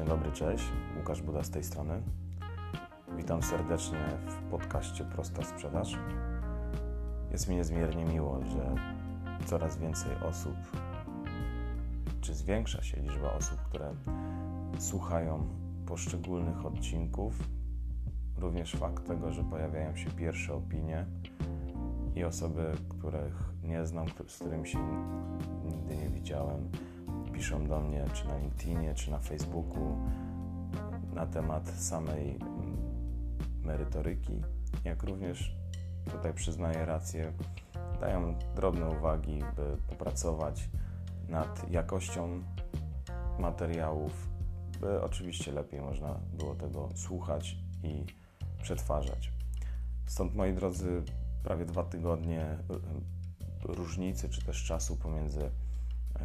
Dzień 0.00 0.08
dobry, 0.08 0.32
cześć. 0.32 0.64
Łukasz 0.96 1.22
Buda 1.22 1.42
z 1.42 1.50
tej 1.50 1.64
strony. 1.64 2.02
Witam 3.16 3.42
serdecznie 3.42 3.98
w 4.26 4.50
podcaście 4.50 5.04
Prosta 5.04 5.42
Sprzedaż. 5.44 5.98
Jest 7.32 7.48
mi 7.48 7.56
niezmiernie 7.56 8.04
miło, 8.04 8.40
że 8.44 8.74
coraz 9.46 9.78
więcej 9.78 10.12
osób, 10.28 10.56
czy 12.20 12.34
zwiększa 12.34 12.82
się 12.82 13.00
liczba 13.00 13.32
osób, 13.32 13.58
które 13.60 13.94
słuchają 14.78 15.46
poszczególnych 15.86 16.66
odcinków. 16.66 17.48
Również 18.36 18.72
fakt 18.72 19.06
tego, 19.06 19.32
że 19.32 19.44
pojawiają 19.44 19.96
się 19.96 20.10
pierwsze 20.10 20.54
opinie 20.54 21.06
i 22.14 22.24
osoby, 22.24 22.72
których 22.88 23.34
nie 23.62 23.86
znam, 23.86 24.06
z 24.26 24.36
którymi 24.36 24.68
się 24.68 24.78
nigdy 25.64 25.96
nie 25.96 26.10
widziałem, 26.10 26.70
piszą 27.40 27.66
do 27.66 27.80
mnie 27.80 28.04
czy 28.14 28.28
na 28.28 28.38
LinkedInie, 28.38 28.94
czy 28.94 29.10
na 29.10 29.18
Facebooku 29.18 29.96
na 31.14 31.26
temat 31.26 31.68
samej 31.68 32.38
merytoryki, 33.62 34.42
jak 34.84 35.02
również 35.02 35.56
tutaj 36.10 36.34
przyznaję 36.34 36.84
rację, 36.84 37.32
dają 38.00 38.34
drobne 38.56 38.88
uwagi, 38.88 39.38
by 39.56 39.76
popracować 39.88 40.68
nad 41.28 41.70
jakością 41.70 42.42
materiałów, 43.38 44.28
by 44.80 45.02
oczywiście 45.02 45.52
lepiej 45.52 45.80
można 45.80 46.20
było 46.32 46.54
tego 46.54 46.88
słuchać 46.94 47.56
i 47.82 48.04
przetwarzać. 48.62 49.32
Stąd 50.06 50.34
moi 50.34 50.52
drodzy, 50.52 51.02
prawie 51.42 51.64
dwa 51.64 51.84
tygodnie 51.84 52.42
y, 52.42 53.70
y, 53.70 53.74
różnicy 53.74 54.28
czy 54.28 54.44
też 54.44 54.64
czasu 54.64 54.96
pomiędzy 54.96 55.40
e, 55.44 55.69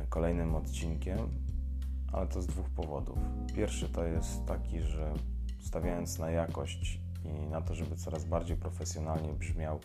kolejnym 0.09 0.55
odcinkiem, 0.55 1.17
ale 2.13 2.27
to 2.27 2.41
z 2.41 2.47
dwóch 2.47 2.69
powodów. 2.69 3.17
Pierwszy 3.55 3.89
to 3.89 4.03
jest 4.03 4.45
taki, 4.45 4.81
że 4.81 5.13
stawiając 5.59 6.19
na 6.19 6.31
jakość 6.31 6.99
i 7.23 7.47
na 7.47 7.61
to, 7.61 7.75
żeby 7.75 7.95
coraz 7.95 8.25
bardziej 8.25 8.57
profesjonalnie 8.57 9.33
brzmiał 9.33 9.79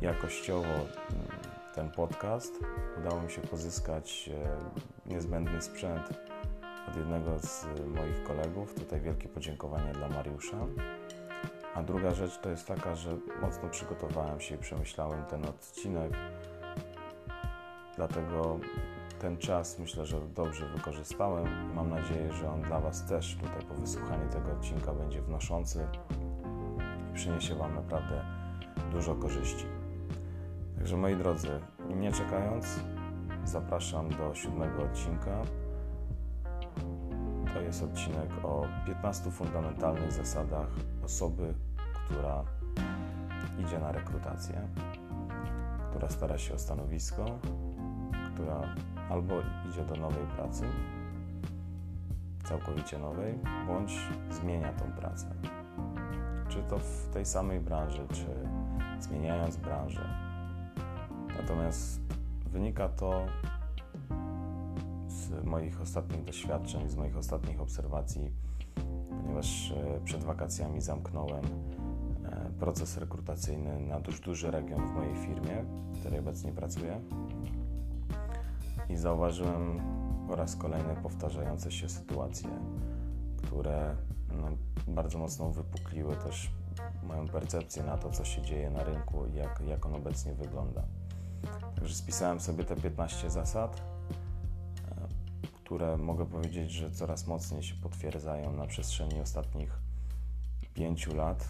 jakościowo 0.00 0.68
mm, 0.68 0.88
ten 1.74 1.90
podcast, 1.90 2.52
udało 2.98 3.22
mi 3.22 3.30
się 3.30 3.40
pozyskać 3.40 4.30
e, 4.34 5.10
niezbędny 5.10 5.62
sprzęt 5.62 6.20
od 6.88 6.96
jednego 6.96 7.38
z 7.38 7.66
moich 7.86 8.22
kolegów. 8.22 8.74
Tutaj 8.74 9.00
wielkie 9.00 9.28
podziękowanie 9.28 9.92
dla 9.92 10.08
Mariusza. 10.08 10.66
A 11.74 11.82
druga 11.82 12.10
rzecz 12.10 12.38
to 12.38 12.50
jest 12.50 12.66
taka, 12.66 12.94
że 12.94 13.16
mocno 13.42 13.68
przygotowałem 13.68 14.40
się 14.40 14.54
i 14.54 14.58
przemyślałem 14.58 15.24
ten 15.24 15.44
odcinek, 15.44 16.12
dlatego 17.96 18.60
ten 19.20 19.36
czas 19.36 19.78
myślę, 19.78 20.06
że 20.06 20.20
dobrze 20.20 20.68
wykorzystałem 20.68 21.74
mam 21.74 21.90
nadzieję, 21.90 22.32
że 22.32 22.50
on 22.52 22.62
dla 22.62 22.80
Was 22.80 23.06
też 23.06 23.36
tutaj 23.40 23.62
po 23.68 23.74
wysłuchaniu 23.74 24.28
tego 24.28 24.52
odcinka 24.52 24.92
będzie 24.94 25.22
wnoszący 25.22 25.86
i 27.10 27.14
przyniesie 27.14 27.54
Wam 27.54 27.74
naprawdę 27.74 28.24
dużo 28.92 29.14
korzyści. 29.14 29.66
Także 30.76 30.96
moi 30.96 31.16
drodzy, 31.16 31.60
nie 31.96 32.12
czekając, 32.12 32.80
zapraszam 33.44 34.08
do 34.08 34.34
siódmego 34.34 34.82
odcinka. 34.82 35.42
To 37.54 37.60
jest 37.60 37.82
odcinek 37.82 38.30
o 38.42 38.66
15 38.86 39.30
fundamentalnych 39.30 40.12
zasadach 40.12 40.68
osoby, 41.04 41.54
która 42.04 42.44
idzie 43.58 43.78
na 43.78 43.92
rekrutację, 43.92 44.68
która 45.90 46.08
stara 46.08 46.38
się 46.38 46.54
o 46.54 46.58
stanowisko, 46.58 47.24
która 48.40 48.74
albo 49.10 49.34
idzie 49.68 49.84
do 49.84 49.96
nowej 49.96 50.26
pracy, 50.36 50.64
całkowicie 52.44 52.98
nowej, 52.98 53.38
bądź 53.66 53.98
zmienia 54.30 54.72
tą 54.72 54.92
pracę. 54.92 55.26
Czy 56.48 56.62
to 56.62 56.78
w 56.78 57.08
tej 57.12 57.24
samej 57.26 57.60
branży, 57.60 58.06
czy 58.12 58.26
zmieniając 59.00 59.56
branżę. 59.56 60.04
Natomiast 61.36 62.00
wynika 62.46 62.88
to 62.88 63.26
z 65.08 65.44
moich 65.44 65.80
ostatnich 65.80 66.24
doświadczeń, 66.24 66.88
z 66.88 66.96
moich 66.96 67.16
ostatnich 67.16 67.60
obserwacji, 67.60 68.30
ponieważ 69.22 69.70
e, 69.70 70.00
przed 70.04 70.24
wakacjami 70.24 70.80
zamknąłem 70.80 71.44
e, 72.24 72.50
proces 72.58 72.96
rekrutacyjny 72.96 73.80
na 73.80 74.00
dość 74.00 74.20
duży 74.20 74.50
region 74.50 74.86
w 74.86 74.94
mojej 74.94 75.16
firmie, 75.16 75.64
w 75.92 76.00
której 76.00 76.18
obecnie 76.18 76.52
pracuję. 76.52 77.00
I 78.92 78.96
zauważyłem 78.96 79.80
po 80.28 80.36
raz 80.36 80.56
kolejny 80.56 80.96
powtarzające 81.02 81.72
się 81.72 81.88
sytuacje, 81.88 82.50
które 83.42 83.96
no, 84.28 84.48
bardzo 84.94 85.18
mocno 85.18 85.50
wypukliły 85.50 86.16
też 86.16 86.50
moją 87.02 87.28
percepcję 87.28 87.82
na 87.82 87.98
to, 87.98 88.10
co 88.10 88.24
się 88.24 88.42
dzieje 88.42 88.70
na 88.70 88.84
rynku 88.84 89.26
i 89.26 89.34
jak, 89.34 89.62
jak 89.68 89.86
on 89.86 89.94
obecnie 89.94 90.34
wygląda. 90.34 90.82
Także 91.74 91.94
spisałem 91.94 92.40
sobie 92.40 92.64
te 92.64 92.76
15 92.76 93.30
zasad, 93.30 93.82
e, 94.88 95.06
które 95.52 95.96
mogę 95.96 96.26
powiedzieć, 96.26 96.70
że 96.72 96.90
coraz 96.90 97.26
mocniej 97.26 97.62
się 97.62 97.74
potwierdzają 97.74 98.52
na 98.52 98.66
przestrzeni 98.66 99.20
ostatnich 99.20 99.78
5 100.74 101.06
lat. 101.06 101.48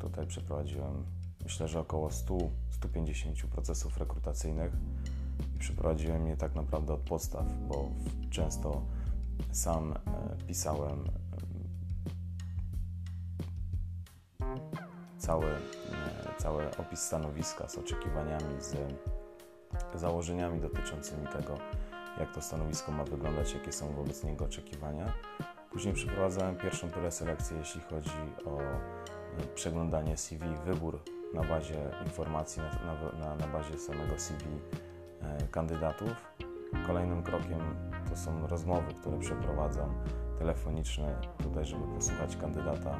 Tutaj 0.00 0.26
przeprowadziłem 0.26 1.04
myślę, 1.44 1.68
że 1.68 1.80
około 1.80 2.08
100-150 2.08 3.46
procesów 3.46 3.98
rekrutacyjnych 3.98 4.72
i 5.56 5.58
przeprowadziłem 5.58 6.26
je 6.26 6.36
tak 6.36 6.54
naprawdę 6.54 6.92
od 6.94 7.00
podstaw, 7.00 7.44
bo 7.68 7.90
często 8.30 8.82
sam 9.52 9.92
e, 9.92 9.96
pisałem 10.46 11.04
cały, 15.18 15.46
e, 15.46 15.58
cały 16.38 16.76
opis 16.76 17.00
stanowiska 17.00 17.68
z 17.68 17.78
oczekiwaniami, 17.78 18.60
z 18.60 18.76
założeniami 19.94 20.60
dotyczącymi 20.60 21.26
tego, 21.26 21.58
jak 22.20 22.34
to 22.34 22.42
stanowisko 22.42 22.92
ma 22.92 23.04
wyglądać, 23.04 23.54
jakie 23.54 23.72
są 23.72 23.92
wobec 23.92 24.24
niego 24.24 24.44
oczekiwania. 24.44 25.12
Później 25.70 25.94
przeprowadzałem 25.94 26.56
pierwszą 26.56 26.88
preselekcję, 26.88 27.56
jeśli 27.58 27.80
chodzi 27.80 28.10
o 28.46 28.60
e, 28.60 28.74
przeglądanie 29.54 30.16
CV, 30.16 30.44
wybór 30.64 31.00
na 31.34 31.44
bazie 31.44 31.90
informacji, 32.04 32.62
na, 32.86 32.94
na, 33.18 33.36
na 33.36 33.46
bazie 33.46 33.78
samego 33.78 34.18
CV 34.18 34.44
kandydatów. 35.50 36.32
Kolejnym 36.86 37.22
krokiem 37.22 37.60
to 38.10 38.16
są 38.16 38.46
rozmowy, 38.46 38.94
które 39.00 39.18
przeprowadzam 39.18 39.94
telefoniczne, 40.38 41.14
tutaj, 41.42 41.64
żeby 41.64 41.94
posłuchać 41.94 42.36
kandydata, 42.36 42.98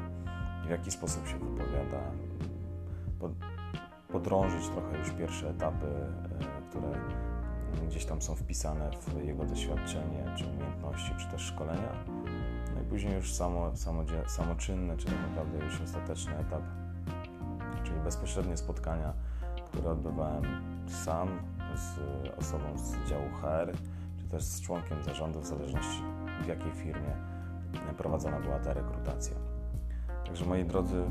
w 0.65 0.69
jaki 0.69 0.91
sposób 0.91 1.27
się 1.27 1.39
wypowiada, 1.39 2.01
podrążyć 4.07 4.67
trochę 4.67 4.97
już 4.97 5.11
pierwsze 5.11 5.49
etapy, 5.49 5.85
e, 5.85 6.61
które 6.69 6.91
gdzieś 7.87 8.05
tam 8.05 8.21
są 8.21 8.35
wpisane 8.35 8.89
w 8.99 9.23
jego 9.23 9.45
doświadczenie, 9.45 10.25
czy 10.37 10.45
umiejętności, 10.45 11.11
czy 11.17 11.27
też 11.27 11.41
szkolenia. 11.41 11.91
No 12.75 12.81
i 12.81 12.85
później 12.85 13.15
już 13.15 13.33
samo, 13.33 13.75
samodzie, 13.75 14.23
samoczynne, 14.27 14.97
czy 14.97 15.05
tak 15.05 15.15
naprawdę 15.29 15.65
już 15.65 15.81
ostateczny 15.81 16.37
etap, 16.37 16.61
czyli 17.83 17.99
bezpośrednie 17.99 18.57
spotkania, 18.57 19.13
które 19.65 19.91
odbywałem 19.91 20.43
sam 20.87 21.39
z 21.75 21.99
osobą 22.37 22.77
z 22.77 23.09
działu 23.09 23.29
HR, 23.41 23.73
czy 24.17 24.27
też 24.27 24.43
z 24.43 24.61
członkiem 24.61 25.03
zarządu, 25.03 25.39
w 25.39 25.45
zależności 25.45 26.01
w 26.43 26.47
jakiej 26.47 26.71
firmie 26.71 27.15
prowadzona 27.97 28.39
była 28.39 28.59
ta 28.59 28.73
rekrutacja. 28.73 29.35
Także 30.25 30.45
moi 30.45 30.65
drodzy, 30.65 31.03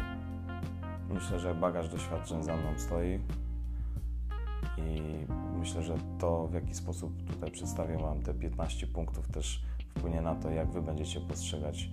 myślę, 1.09 1.41
że 1.41 1.55
bagaż 1.55 1.89
doświadczeń 1.89 2.43
za 2.43 2.57
mną 2.57 2.69
stoi 2.77 3.21
i 4.79 5.01
myślę, 5.59 5.83
że 5.83 5.95
to 6.19 6.47
w 6.47 6.55
jaki 6.55 6.75
sposób 6.75 7.23
tutaj 7.33 7.51
przedstawię 7.51 7.99
Wam 7.99 8.23
te 8.23 8.35
15 8.35 8.87
punktów 8.87 9.29
też 9.29 9.63
wpłynie 9.89 10.21
na 10.21 10.35
to, 10.35 10.51
jak 10.51 10.71
Wy 10.71 10.83
będziecie 10.83 11.21
postrzegać 11.21 11.91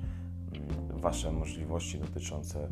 mm, 0.54 1.00
Wasze 1.00 1.32
możliwości 1.32 2.00
dotyczące 2.00 2.68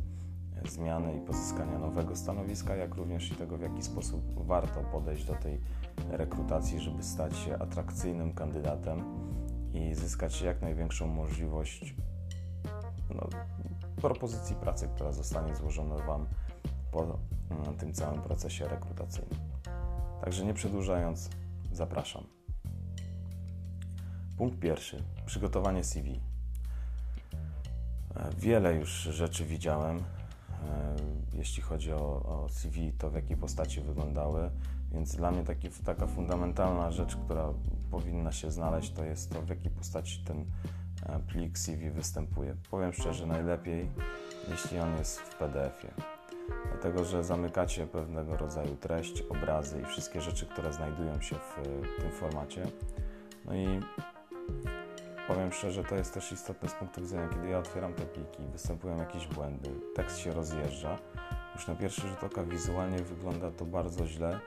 zmiany 0.70 1.18
i 1.18 1.22
pozyskania 1.22 1.80
nowego 1.80 2.16
stanowiska, 2.16 2.76
jak 2.76 2.96
również 2.96 3.32
i 3.32 3.36
tego, 3.36 3.58
w 3.58 3.62
jaki 3.62 3.84
sposób 3.84 4.22
warto 4.46 4.84
podejść 4.84 5.26
do 5.26 5.36
tej 5.36 5.62
rekrutacji, 6.10 6.80
żeby 6.80 7.04
stać 7.04 7.38
się 7.38 7.58
atrakcyjnym 7.58 8.34
kandydatem 8.34 9.04
i 9.74 9.96
zyskać 9.96 10.42
jak 10.42 10.62
największą 10.62 11.08
możliwość 11.08 11.96
no, 13.16 13.30
propozycji 13.96 14.56
pracy, 14.56 14.90
która 14.96 15.12
zostanie 15.12 15.56
złożona 15.56 15.98
Wam 15.98 16.26
po 16.92 17.04
mm, 17.04 17.20
tym 17.78 17.94
całym 17.94 18.22
procesie 18.22 18.68
rekrutacyjnym. 18.68 19.40
Także 20.22 20.46
nie 20.46 20.54
przedłużając, 20.54 21.30
zapraszam. 21.72 22.24
Punkt 24.38 24.60
pierwszy. 24.60 25.04
Przygotowanie 25.26 25.84
CV. 25.84 26.22
E, 28.16 28.30
wiele 28.38 28.76
już 28.76 28.90
rzeczy 28.92 29.46
widziałem, 29.46 30.04
jeśli 31.34 31.64
chodzi 31.64 31.94
o, 31.94 32.24
o 32.24 32.50
CV, 32.50 32.92
to 32.98 33.10
w 33.10 33.16
jakiej 33.16 33.38
postaci 33.38 33.82
wyglądały, 33.82 34.50
więc 34.92 35.16
dla 35.16 35.32
mnie 35.32 35.44
taki, 35.44 35.70
taka 35.70 36.08
fundamentalna 36.08 36.92
rzecz, 36.92 37.16
która 37.16 37.54
powinna 37.92 38.32
się 38.32 38.52
znaleźć, 38.52 38.92
to 38.92 39.04
jest 39.04 39.34
to, 39.34 39.42
w 39.42 39.50
jakiej 39.50 39.72
postaci 39.72 40.24
ten 40.26 40.46
plik 41.28 41.58
CV 41.58 41.92
występuje. 41.92 42.56
Powiem 42.72 42.94
szczerze, 42.94 43.26
najlepiej 43.26 43.90
jeśli 44.50 44.80
on 44.80 44.98
jest 44.98 45.20
w 45.20 45.36
PDF-ie. 45.36 45.94
Dlatego, 46.72 47.06
że 47.06 47.24
zamykacie 47.24 47.88
pewnego 47.88 48.38
rodzaju 48.38 48.76
treść, 48.76 49.22
obrazy 49.22 49.82
i 49.82 49.86
wszystkie 49.86 50.22
rzeczy, 50.22 50.46
które 50.46 50.74
znajdują 50.74 51.22
się 51.22 51.36
w 51.36 51.56
tym 52.02 52.12
formacie. 52.12 52.68
No 53.46 53.56
i 53.56 53.80
powiem 55.28 55.52
szczerze, 55.52 55.84
to 55.84 55.96
jest 55.96 56.14
też 56.14 56.32
istotne 56.32 56.70
z 56.70 56.74
punktu 56.74 57.02
widzenia, 57.02 57.28
kiedy 57.28 57.48
ja 57.48 57.60
otwieram 57.60 57.94
te 57.94 58.06
pliki, 58.06 58.44
występują 58.52 58.98
jakieś 58.98 59.28
błędy, 59.28 59.70
tekst 59.96 60.18
się 60.18 60.32
rozjeżdża. 60.32 60.98
Już 61.56 61.68
na 61.68 61.76
pierwszy 61.76 62.02
rzut 62.08 62.24
oka 62.24 62.44
wizualnie 62.44 62.98
wygląda 62.98 63.52
to 63.52 63.66
bardzo 63.66 64.08
źle. 64.08 64.40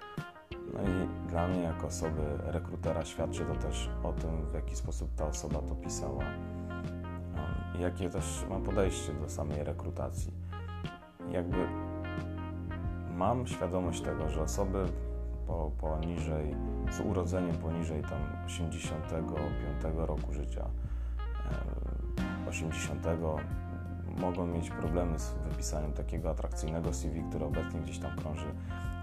No 0.74 0.80
i 0.82 1.28
dla 1.30 1.48
mnie, 1.48 1.62
jako 1.62 1.86
osoby 1.86 2.22
rekrutera, 2.38 3.04
świadczy 3.04 3.44
to 3.44 3.54
też 3.54 3.90
o 4.02 4.12
tym, 4.12 4.46
w 4.50 4.54
jaki 4.54 4.76
sposób 4.76 5.14
ta 5.16 5.26
osoba 5.26 5.58
to 5.58 5.74
pisała 5.74 6.24
i 7.78 7.82
jakie 7.82 8.10
też 8.10 8.44
mam 8.50 8.62
podejście 8.62 9.12
do 9.12 9.28
samej 9.28 9.64
rekrutacji. 9.64 10.32
Jakby 11.30 11.56
mam 13.14 13.46
świadomość 13.46 14.00
tego, 14.00 14.28
że 14.28 14.42
osoby 14.42 14.86
po, 15.46 15.70
poniżej, 15.78 16.56
z 16.90 17.00
urodzeniem 17.00 17.56
poniżej 17.56 18.02
tam 18.02 18.46
85 18.46 19.96
roku 19.96 20.32
życia, 20.32 20.68
80 22.48 23.06
mogą 24.20 24.46
mieć 24.46 24.70
problemy 24.70 25.18
z 25.18 25.34
wypisaniem 25.50 25.92
takiego 25.92 26.30
atrakcyjnego 26.30 26.92
CV, 26.92 27.22
które 27.28 27.46
obecnie 27.46 27.80
gdzieś 27.80 27.98
tam 27.98 28.16
krąży 28.16 28.46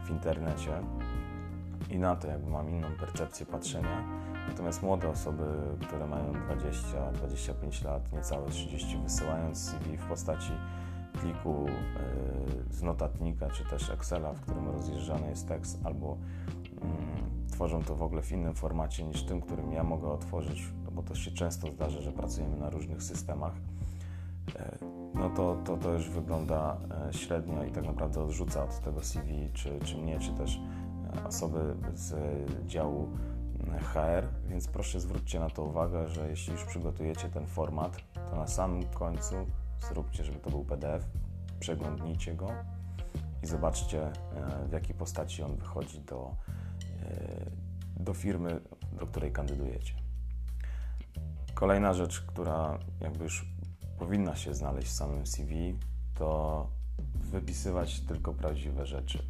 w 0.05 0.09
internecie 0.09 0.71
i 1.89 1.99
na 1.99 2.15
to 2.15 2.27
jakby 2.27 2.49
mam 2.49 2.69
inną 2.69 2.87
percepcję 2.99 3.45
patrzenia. 3.45 4.03
Natomiast 4.47 4.83
młode 4.83 5.09
osoby, 5.09 5.43
które 5.87 6.07
mają 6.07 6.33
20-25 6.33 7.85
lat, 7.85 8.13
niecałe 8.13 8.49
30, 8.49 8.97
wysyłając 8.97 9.69
CV 9.69 9.97
w 9.97 10.05
postaci 10.05 10.51
pliku 11.11 11.65
yy, 11.65 12.73
z 12.73 12.81
notatnika 12.81 13.49
czy 13.49 13.65
też 13.65 13.89
Excela, 13.89 14.33
w 14.33 14.41
którym 14.41 14.69
rozjeżdżany 14.69 15.29
jest 15.29 15.47
tekst, 15.47 15.79
albo 15.83 16.17
yy, 16.65 17.51
tworzą 17.51 17.83
to 17.83 17.95
w 17.95 18.03
ogóle 18.03 18.21
w 18.21 18.31
innym 18.31 18.53
formacie 18.53 19.03
niż 19.03 19.23
tym, 19.23 19.41
którym 19.41 19.71
ja 19.71 19.83
mogę 19.83 20.07
otworzyć, 20.07 20.63
no 20.85 20.91
bo 20.91 21.03
to 21.03 21.15
się 21.15 21.31
często 21.31 21.71
zdarza, 21.71 22.01
że 22.01 22.11
pracujemy 22.11 22.57
na 22.57 22.69
różnych 22.69 23.03
systemach, 23.03 23.53
yy, 24.47 25.01
no 25.13 25.29
to, 25.29 25.55
to, 25.65 25.77
to 25.77 25.93
już 25.93 26.09
wygląda 26.09 26.77
e, 27.09 27.13
średnio 27.13 27.63
i 27.63 27.71
tak 27.71 27.85
naprawdę 27.85 28.21
odrzuca 28.21 28.63
od 28.63 28.79
tego 28.79 29.01
CV, 29.01 29.49
czy, 29.53 29.79
czy 29.79 29.97
mnie, 29.97 30.19
czy 30.19 30.33
też 30.33 30.59
osoby 31.27 31.75
z 31.93 32.15
działu 32.67 33.09
HR, 33.79 34.27
więc 34.47 34.67
proszę 34.67 34.99
zwróćcie 34.99 35.39
na 35.39 35.49
to 35.49 35.63
uwagę, 35.63 36.07
że 36.07 36.29
jeśli 36.29 36.53
już 36.53 36.63
przygotujecie 36.63 37.29
ten 37.29 37.47
format, 37.47 37.97
to 38.29 38.35
na 38.35 38.47
samym 38.47 38.83
końcu 38.83 39.35
zróbcie, 39.89 40.23
żeby 40.23 40.39
to 40.39 40.49
był 40.49 40.65
PDF, 40.65 41.05
przeglądnijcie 41.59 42.35
go 42.35 42.47
i 43.43 43.47
zobaczcie, 43.47 44.03
e, 44.05 44.11
w 44.67 44.71
jakiej 44.71 44.95
postaci 44.95 45.43
on 45.43 45.55
wychodzi 45.55 45.99
do, 45.99 46.35
e, 47.03 47.51
do 47.99 48.13
firmy, 48.13 48.61
do 48.99 49.05
której 49.07 49.31
kandydujecie. 49.31 49.93
Kolejna 51.53 51.93
rzecz, 51.93 52.21
która 52.21 52.79
jakby 53.01 53.23
już 53.23 53.45
powinna 53.99 54.35
się 54.35 54.53
znaleźć 54.53 54.87
w 54.87 54.93
samym 54.93 55.27
CV, 55.27 55.79
to 56.15 56.69
wypisywać 57.15 57.99
tylko 57.99 58.33
prawdziwe 58.33 58.85
rzeczy. 58.85 59.23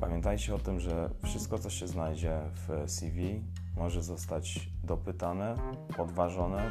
Pamiętajcie 0.00 0.54
o 0.54 0.58
tym, 0.58 0.80
że 0.80 1.10
wszystko, 1.24 1.58
co 1.58 1.70
się 1.70 1.88
znajdzie 1.88 2.40
w 2.54 2.90
CV, 2.90 3.44
może 3.76 4.02
zostać 4.02 4.70
dopytane, 4.84 5.54
podważone, 5.96 6.70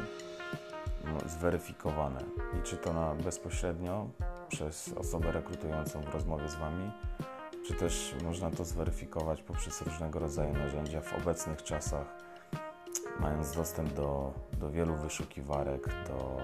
no, 1.06 1.28
zweryfikowane. 1.28 2.20
Liczy 2.54 2.76
to 2.76 2.92
na 2.92 3.14
bezpośrednio 3.14 4.08
przez 4.48 4.92
osobę 4.92 5.32
rekrutującą 5.32 6.00
w 6.00 6.08
rozmowie 6.14 6.48
z 6.48 6.54
Wami, 6.54 6.90
czy 7.66 7.74
też 7.74 8.14
można 8.24 8.50
to 8.50 8.64
zweryfikować 8.64 9.42
poprzez 9.42 9.82
różnego 9.82 10.18
rodzaju 10.18 10.52
narzędzia 10.52 11.00
w 11.00 11.14
obecnych 11.14 11.62
czasach, 11.62 12.06
mając 13.20 13.52
dostęp 13.52 13.92
do, 13.92 14.32
do 14.60 14.70
wielu 14.70 14.94
wyszukiwarek, 14.94 15.88
do 16.08 16.36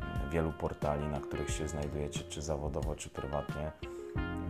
mm, 0.00 0.30
wielu 0.30 0.52
portali, 0.52 1.06
na 1.08 1.20
których 1.20 1.50
się 1.50 1.68
znajdujecie, 1.68 2.20
czy 2.20 2.42
zawodowo, 2.42 2.94
czy 2.94 3.10
prywatnie 3.10 3.72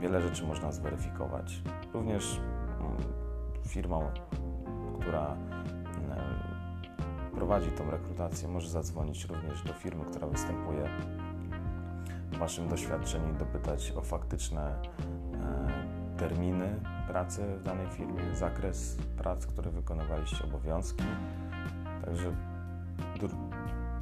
wiele 0.00 0.20
rzeczy 0.20 0.46
można 0.46 0.72
zweryfikować. 0.72 1.62
Również 1.94 2.40
mm, 2.80 2.96
firmą, 3.68 4.10
która 5.00 5.36
prowadzi 7.34 7.70
tą 7.70 7.90
rekrutację, 7.90 8.48
może 8.48 8.68
zadzwonić 8.70 9.24
również 9.24 9.62
do 9.62 9.72
firmy, 9.72 10.04
która 10.04 10.26
występuje 10.26 10.88
w 12.32 12.38
Waszym 12.38 12.68
doświadczeniu 12.68 13.34
i 13.34 13.38
dopytać 13.38 13.92
o 13.96 14.00
faktyczne 14.00 14.82
e, 15.34 16.18
terminy 16.18 16.80
pracy 17.08 17.42
w 17.58 17.62
danej 17.62 17.86
firmie, 17.86 18.34
zakres 18.34 18.96
prac, 19.16 19.46
które 19.46 19.70
wykonywaliście, 19.70 20.44
obowiązki. 20.44 21.04
Także 22.04 22.36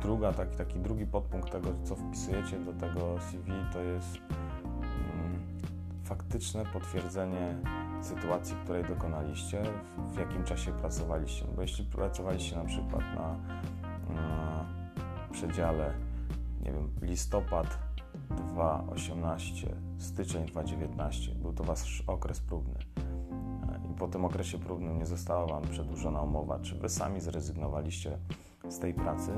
druga, 0.03 0.33
taki, 0.33 0.57
taki 0.57 0.79
drugi 0.79 1.07
podpunkt 1.07 1.53
tego, 1.53 1.69
co 1.85 1.97
wpisujecie 1.97 2.59
do 2.59 2.73
tego 2.73 3.19
CV, 3.31 3.53
to 3.73 3.81
jest 3.81 4.19
faktyczne 6.05 6.65
potwierdzenie 6.73 7.57
sytuacji, 8.01 8.57
której 8.65 8.85
dokonaliście, 8.85 9.63
w, 10.09 10.19
jakim 10.19 10.45
czasie 10.45 10.73
pracowaliście. 10.73 11.45
Bo 11.57 11.63
jeśli 11.63 11.85
pracowaliście 11.85 12.57
na 12.57 12.65
przykład 12.65 13.03
na, 13.17 13.37
na 14.15 14.65
przedziale, 15.33 15.95
nie 16.61 16.73
wiem, 16.73 16.91
listopad 17.03 17.79
2018, 18.31 19.77
styczeń 19.99 20.47
2019, 20.47 21.35
był 21.35 21.53
to 21.53 21.65
wasz 21.65 22.05
okres 22.07 22.41
próbny 22.41 22.75
i 23.91 23.95
po 23.95 24.09
tym 24.09 24.25
okresie 24.25 24.59
próbnym 24.59 24.99
nie 24.99 25.07
została 25.07 25.47
Wam 25.47 25.63
przedłużona 25.63 26.23
umowa, 26.23 26.59
czy 26.59 26.75
Wy 26.75 26.89
sami 26.89 27.21
zrezygnowaliście 27.21 28.19
z 28.69 28.79
tej 28.79 28.95
pracy, 28.95 29.33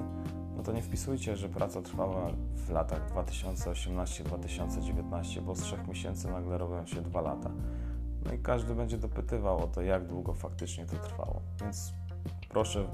no 0.56 0.62
to 0.62 0.72
nie 0.72 0.82
wpisujcie, 0.82 1.36
że 1.36 1.48
praca 1.48 1.82
trwała 1.82 2.30
w 2.54 2.70
latach 2.70 3.12
2018-2019, 3.12 5.40
bo 5.40 5.54
z 5.54 5.60
trzech 5.60 5.88
miesięcy 5.88 6.30
nagle 6.30 6.58
robią 6.58 6.86
się 6.86 7.02
dwa 7.02 7.20
lata. 7.20 7.50
No 8.24 8.32
i 8.32 8.38
każdy 8.38 8.74
będzie 8.74 8.98
dopytywał 8.98 9.58
o 9.58 9.66
to, 9.66 9.82
jak 9.82 10.06
długo 10.06 10.34
faktycznie 10.34 10.86
to 10.86 10.96
trwało. 10.96 11.42
Więc 11.60 11.92
proszę, 12.48 12.86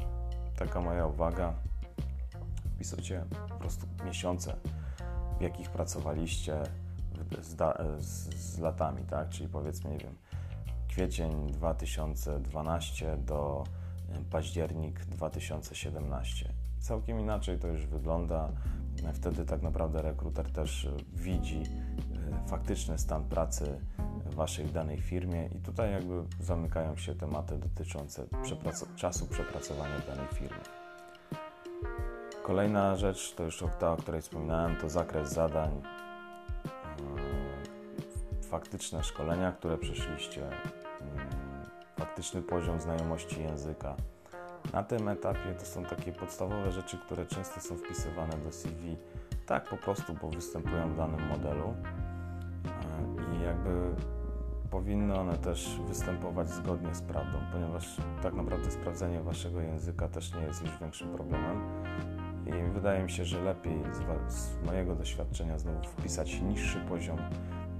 taka 0.56 0.80
moja 0.80 1.06
uwaga, 1.06 1.54
wpisujcie 2.74 3.24
po 3.48 3.54
prostu 3.54 3.86
miesiące, 4.04 4.56
w 5.38 5.42
jakich 5.42 5.70
pracowaliście 5.70 6.62
z, 7.40 7.56
z, 7.98 8.34
z 8.34 8.58
latami, 8.58 9.04
tak? 9.04 9.28
Czyli 9.28 9.48
powiedzmy, 9.48 9.90
nie 9.90 9.98
wiem, 9.98 10.14
kwiecień 10.88 11.52
2012 11.52 13.16
do 13.16 13.64
październik 14.30 15.04
2017 15.04 16.52
całkiem 16.88 17.20
inaczej 17.20 17.58
to 17.58 17.68
już 17.68 17.86
wygląda. 17.86 18.52
Wtedy 19.14 19.44
tak 19.44 19.62
naprawdę 19.62 20.02
rekruter 20.02 20.52
też 20.52 20.88
widzi 21.12 21.62
e, 21.62 22.48
faktyczny 22.48 22.98
stan 22.98 23.24
pracy 23.24 23.80
Waszej 24.26 24.66
danej 24.66 25.00
firmie 25.00 25.46
i 25.46 25.60
tutaj 25.60 25.92
jakby 25.92 26.24
zamykają 26.40 26.96
się 26.96 27.14
tematy 27.14 27.58
dotyczące 27.58 28.26
czasu 28.96 29.26
przepracowania 29.26 29.98
danej 29.98 30.26
firmy. 30.34 30.60
Kolejna 32.42 32.96
rzecz, 32.96 33.34
to 33.34 33.44
już 33.44 33.64
ta, 33.78 33.92
o 33.92 33.96
której 33.96 34.22
wspominałem, 34.22 34.76
to 34.76 34.88
zakres 34.88 35.32
zadań, 35.32 35.82
e, 38.40 38.42
faktyczne 38.42 39.04
szkolenia, 39.04 39.52
które 39.52 39.78
przeszliście, 39.78 40.46
mm, 40.46 41.28
faktyczny 41.96 42.42
poziom 42.42 42.80
znajomości 42.80 43.42
języka, 43.42 43.96
na 44.72 44.82
tym 44.82 45.08
etapie 45.08 45.54
to 45.58 45.66
są 45.66 45.84
takie 45.84 46.12
podstawowe 46.12 46.72
rzeczy, 46.72 46.98
które 46.98 47.26
często 47.26 47.60
są 47.60 47.76
wpisywane 47.76 48.36
do 48.44 48.52
CV, 48.52 48.96
tak 49.46 49.68
po 49.68 49.76
prostu, 49.76 50.14
bo 50.22 50.28
występują 50.28 50.92
w 50.92 50.96
danym 50.96 51.28
modelu 51.28 51.74
e, 52.64 53.36
i 53.36 53.42
jakby 53.42 53.94
powinny 54.70 55.18
one 55.18 55.38
też 55.38 55.80
występować 55.88 56.50
zgodnie 56.50 56.94
z 56.94 57.02
prawdą, 57.02 57.38
ponieważ 57.52 57.96
tak 58.22 58.34
naprawdę 58.34 58.70
sprawdzenie 58.70 59.20
waszego 59.20 59.60
języka 59.60 60.08
też 60.08 60.34
nie 60.34 60.42
jest 60.42 60.62
już 60.62 60.78
większym 60.80 61.14
problemem. 61.14 61.60
I 62.46 62.72
wydaje 62.72 63.02
mi 63.02 63.10
się, 63.10 63.24
że 63.24 63.42
lepiej 63.42 63.82
z, 63.92 64.32
z 64.34 64.62
mojego 64.66 64.94
doświadczenia 64.94 65.58
znowu 65.58 65.82
wpisać 65.82 66.40
niższy 66.40 66.80
poziom 66.80 67.18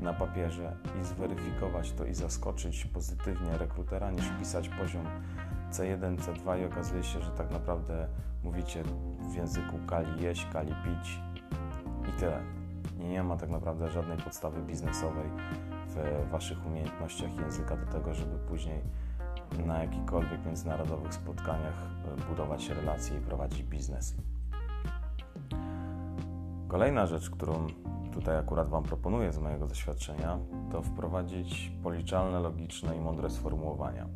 na 0.01 0.15
papierze 0.15 0.77
i 1.01 1.05
zweryfikować 1.05 1.93
to 1.93 2.05
i 2.05 2.15
zaskoczyć 2.15 2.85
pozytywnie 2.85 3.59
rekrutera, 3.59 4.11
niż 4.11 4.25
wpisać 4.25 4.69
poziom 4.69 5.07
C1, 5.73 6.17
C2 6.17 6.61
i 6.61 6.65
okazuje 6.65 7.03
się, 7.03 7.21
że 7.21 7.31
tak 7.31 7.51
naprawdę 7.51 8.09
mówicie 8.45 8.83
w 9.31 9.35
języku 9.35 9.79
kali 9.87 10.23
jeść, 10.23 10.47
kali 10.53 10.75
pić 10.85 11.21
i 12.09 12.21
tyle. 12.21 12.41
I 13.01 13.05
nie 13.05 13.23
ma 13.23 13.37
tak 13.37 13.51
naprawdę 13.51 13.91
żadnej 13.91 14.19
podstawy 14.19 14.63
biznesowej 14.63 15.31
w 15.89 16.29
Waszych 16.31 16.67
umiejętnościach 16.67 17.37
języka 17.37 17.77
do 17.77 17.87
tego, 17.93 18.15
żeby 18.15 18.39
później 18.39 18.81
na 19.67 19.83
jakichkolwiek 19.83 20.47
międzynarodowych 20.47 21.15
spotkaniach 21.15 21.87
budować 22.29 22.69
relacje 22.69 23.19
i 23.19 23.21
prowadzić 23.21 23.63
biznes. 23.63 24.15
Kolejna 26.69 27.07
rzecz, 27.07 27.31
którą 27.31 27.67
tutaj 28.13 28.37
akurat 28.37 28.69
Wam 28.69 28.83
proponuję 28.83 29.33
z 29.33 29.39
mojego 29.39 29.67
doświadczenia, 29.67 30.39
to 30.73 30.83
wprowadzić 30.83 31.73
policzalne, 31.83 32.41
logiczne 32.41 32.97
i 32.97 33.01
mądre 33.01 33.31
sformułowania. 33.31 34.07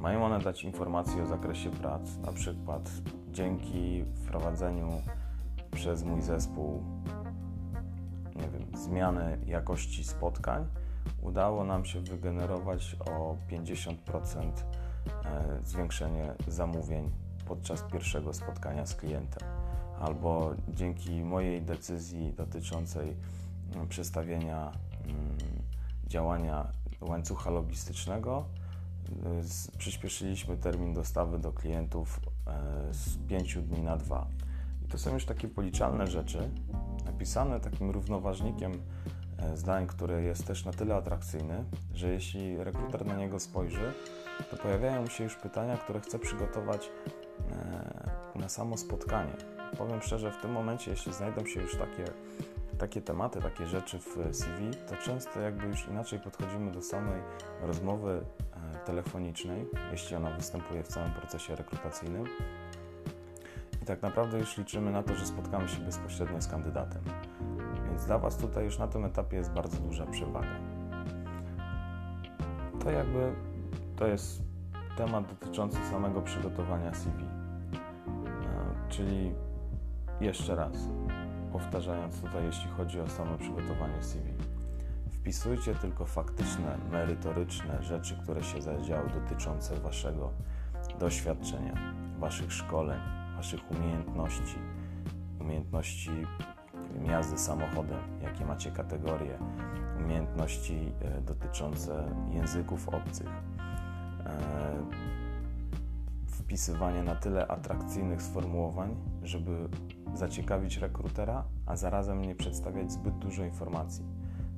Mają 0.00 0.24
one 0.24 0.38
dać 0.38 0.64
informacje 0.64 1.22
o 1.22 1.26
zakresie 1.26 1.70
prac, 1.70 2.16
na 2.16 2.32
przykład 2.32 2.90
dzięki 3.32 4.04
wprowadzeniu 4.14 4.88
przez 5.70 6.04
mój 6.04 6.22
zespół 6.22 6.82
nie 8.36 8.48
wiem, 8.48 8.78
zmiany 8.78 9.38
jakości 9.46 10.04
spotkań 10.04 10.66
udało 11.22 11.64
nam 11.64 11.84
się 11.84 12.00
wygenerować 12.00 12.96
o 13.10 13.36
50% 13.50 13.92
e, 15.24 15.60
zwiększenie 15.64 16.34
zamówień 16.48 17.10
podczas 17.46 17.82
pierwszego 17.82 18.32
spotkania 18.32 18.86
z 18.86 18.94
klientem. 18.94 19.48
Albo 20.00 20.54
dzięki 20.68 21.24
mojej 21.24 21.62
decyzji 21.62 22.32
dotyczącej 22.32 23.16
przestawienia 23.88 24.72
działania 26.06 26.66
łańcucha 27.00 27.50
logistycznego, 27.50 28.44
przyspieszyliśmy 29.78 30.56
termin 30.56 30.94
dostawy 30.94 31.38
do 31.38 31.52
klientów 31.52 32.20
e, 32.46 32.94
z 32.94 33.18
5 33.28 33.56
dni 33.56 33.82
na 33.82 33.96
2. 33.96 34.26
I 34.84 34.88
to 34.88 34.98
są 34.98 35.14
już 35.14 35.24
takie 35.24 35.48
policzalne 35.48 36.06
rzeczy, 36.06 36.50
napisane 37.04 37.60
takim 37.60 37.90
równoważnikiem 37.90 38.72
E, 39.38 39.56
zdań, 39.56 39.86
który 39.86 40.22
jest 40.22 40.46
też 40.46 40.64
na 40.64 40.72
tyle 40.72 40.94
atrakcyjny, 40.94 41.64
że 41.94 42.12
jeśli 42.12 42.64
rekruter 42.64 43.06
na 43.06 43.16
niego 43.16 43.40
spojrzy, 43.40 43.92
to 44.50 44.56
pojawiają 44.56 45.06
się 45.06 45.24
już 45.24 45.36
pytania, 45.36 45.76
które 45.76 46.00
chce 46.00 46.18
przygotować 46.18 46.90
e, 47.50 48.38
na 48.38 48.48
samo 48.48 48.76
spotkanie. 48.76 49.32
Powiem 49.78 50.02
szczerze, 50.02 50.32
w 50.32 50.42
tym 50.42 50.52
momencie, 50.52 50.90
jeśli 50.90 51.12
znajdą 51.12 51.46
się 51.46 51.60
już 51.60 51.76
takie, 51.76 52.04
takie 52.78 53.02
tematy, 53.02 53.40
takie 53.40 53.66
rzeczy 53.66 53.98
w 53.98 54.36
CV, 54.36 54.70
to 54.88 54.96
często 54.96 55.40
jakby 55.40 55.66
już 55.66 55.88
inaczej 55.88 56.20
podchodzimy 56.20 56.72
do 56.72 56.82
samej 56.82 57.22
rozmowy 57.62 58.24
telefonicznej, 58.84 59.66
jeśli 59.90 60.16
ona 60.16 60.30
występuje 60.30 60.82
w 60.82 60.88
całym 60.88 61.12
procesie 61.12 61.56
rekrutacyjnym. 61.56 62.24
I 63.82 63.86
tak 63.86 64.02
naprawdę 64.02 64.38
już 64.38 64.56
liczymy 64.56 64.90
na 64.90 65.02
to, 65.02 65.14
że 65.14 65.26
spotkamy 65.26 65.68
się 65.68 65.80
bezpośrednio 65.80 66.42
z 66.42 66.48
kandydatem. 66.48 67.02
Więc 67.88 68.06
dla 68.06 68.18
Was 68.18 68.36
tutaj 68.36 68.64
już 68.64 68.78
na 68.78 68.88
tym 68.88 69.04
etapie 69.04 69.36
jest 69.36 69.52
bardzo 69.52 69.76
duża 69.76 70.06
przewaga. 70.06 70.56
To 72.84 72.90
jakby 72.90 73.32
to 73.96 74.06
jest 74.06 74.42
temat 74.96 75.26
dotyczący 75.26 75.78
samego 75.90 76.22
przygotowania 76.22 76.94
CV. 76.94 77.24
E, 77.24 77.28
czyli 78.88 79.34
jeszcze 80.20 80.56
raz, 80.56 80.76
powtarzając 81.52 82.20
tutaj, 82.20 82.44
jeśli 82.44 82.70
chodzi 82.70 83.00
o 83.00 83.08
samo 83.08 83.38
przygotowanie 83.38 84.02
CV. 84.02 84.55
Wpisujcie 85.26 85.74
tylko 85.74 86.06
faktyczne, 86.06 86.78
merytoryczne 86.90 87.82
rzeczy, 87.82 88.18
które 88.22 88.44
się 88.44 88.62
zadziały 88.62 89.10
dotyczące 89.10 89.80
Waszego 89.80 90.32
doświadczenia, 91.00 91.94
Waszych 92.18 92.52
szkoleń, 92.52 93.00
Waszych 93.36 93.70
umiejętności, 93.70 94.58
umiejętności 95.40 96.10
jazdy 97.06 97.38
samochodem, 97.38 97.98
jakie 98.22 98.44
macie 98.44 98.70
kategorie, 98.70 99.38
umiejętności 100.04 100.92
e, 101.00 101.20
dotyczące 101.20 102.14
języków 102.30 102.88
obcych, 102.88 103.28
e, 104.26 104.32
wpisywanie 106.26 107.02
na 107.02 107.14
tyle 107.14 107.46
atrakcyjnych 107.46 108.22
sformułowań, 108.22 108.96
żeby 109.22 109.68
zaciekawić 110.14 110.76
rekrutera, 110.76 111.44
a 111.66 111.76
zarazem 111.76 112.22
nie 112.22 112.34
przedstawiać 112.34 112.92
zbyt 112.92 113.18
dużo 113.18 113.44
informacji 113.44 114.15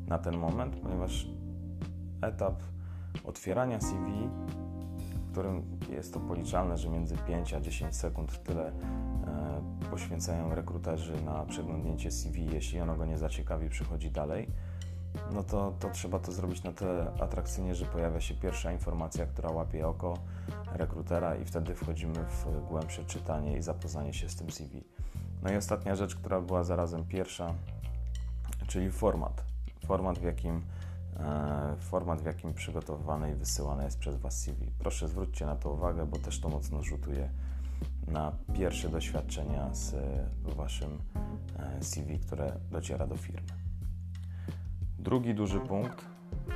na 0.09 0.19
ten 0.19 0.37
moment, 0.37 0.77
ponieważ 0.77 1.27
etap 2.23 2.63
otwierania 3.25 3.81
CV, 3.81 4.29
w 5.29 5.31
którym 5.31 5.79
jest 5.91 6.15
to 6.15 6.21
policzalne, 6.21 6.79
że 6.79 6.89
między 6.89 7.17
5 7.17 7.55
a 7.55 7.61
10 7.61 7.97
sekund 7.97 8.43
tyle 8.43 8.73
poświęcają 9.91 10.55
rekruterzy 10.55 11.23
na 11.25 11.47
przeglądnięcie 11.47 12.11
CV, 12.11 12.47
jeśli 12.53 12.81
ono 12.81 12.97
go 12.97 13.07
nie 13.07 13.19
zaciekawi, 13.19 13.69
przychodzi 13.69 14.11
dalej, 14.11 14.49
no 15.33 15.43
to, 15.43 15.73
to 15.81 15.91
trzeba 15.91 16.19
to 16.19 16.33
zrobić 16.33 16.63
na 16.63 16.73
tyle 16.73 17.13
atrakcyjnie, 17.21 17.75
że 17.75 17.87
pojawia 17.87 18.21
się 18.21 18.35
pierwsza 18.35 18.73
informacja, 18.73 19.27
która 19.27 19.51
łapie 19.51 19.89
oko 19.89 20.19
rekrutera 20.73 21.37
i 21.37 21.45
wtedy 21.45 21.75
wchodzimy 21.75 22.15
w 22.15 22.67
głębsze 22.69 23.05
czytanie 23.05 23.57
i 23.57 23.63
zapoznanie 23.63 24.13
się 24.15 24.29
z 24.29 24.37
tym 24.37 24.51
CV. 24.51 24.85
No 25.43 25.53
i 25.53 25.57
ostatnia 25.57 25.95
rzecz, 25.95 26.17
która 26.17 26.41
była 26.41 26.65
zarazem 26.65 27.05
pierwsza, 27.05 27.55
czyli 28.67 28.91
format. 28.91 29.45
Format, 29.89 30.19
w 30.19 30.23
jakim, 30.23 30.63
e, 31.17 31.77
format, 31.81 32.23
w 32.23 32.25
jakim 32.25 32.55
przygotowywane 32.55 33.31
i 33.31 33.35
wysyłane 33.35 33.85
jest 33.85 33.99
przez 33.99 34.17
Was 34.17 34.41
CV. 34.41 34.71
Proszę 34.79 35.09
zwróćcie 35.09 35.47
na 35.47 35.57
to 35.57 35.71
uwagę, 35.71 36.07
bo 36.07 36.19
też 36.19 36.41
to 36.41 36.49
mocno 36.49 36.83
rzutuje 36.83 37.31
na 38.07 38.33
pierwsze 38.55 38.89
doświadczenia 38.89 39.75
z 39.75 39.95
Waszym 40.57 40.99
e, 41.59 41.83
CV, 41.85 42.19
które 42.19 42.53
dociera 42.71 43.07
do 43.07 43.17
firmy. 43.17 43.49
Drugi 44.99 45.35
duży 45.35 45.61
punkt, 45.61 46.05
e, 46.49 46.55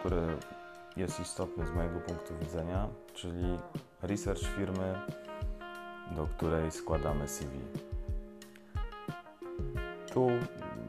który 0.00 0.36
jest 0.96 1.20
istotny 1.20 1.66
z 1.66 1.70
mojego 1.70 2.00
punktu 2.00 2.34
widzenia, 2.40 2.88
czyli 3.14 3.58
research 4.02 4.42
firmy, 4.56 4.94
do 6.16 6.26
której 6.26 6.70
składamy 6.70 7.28
CV. 7.28 7.58
Tu 10.12 10.28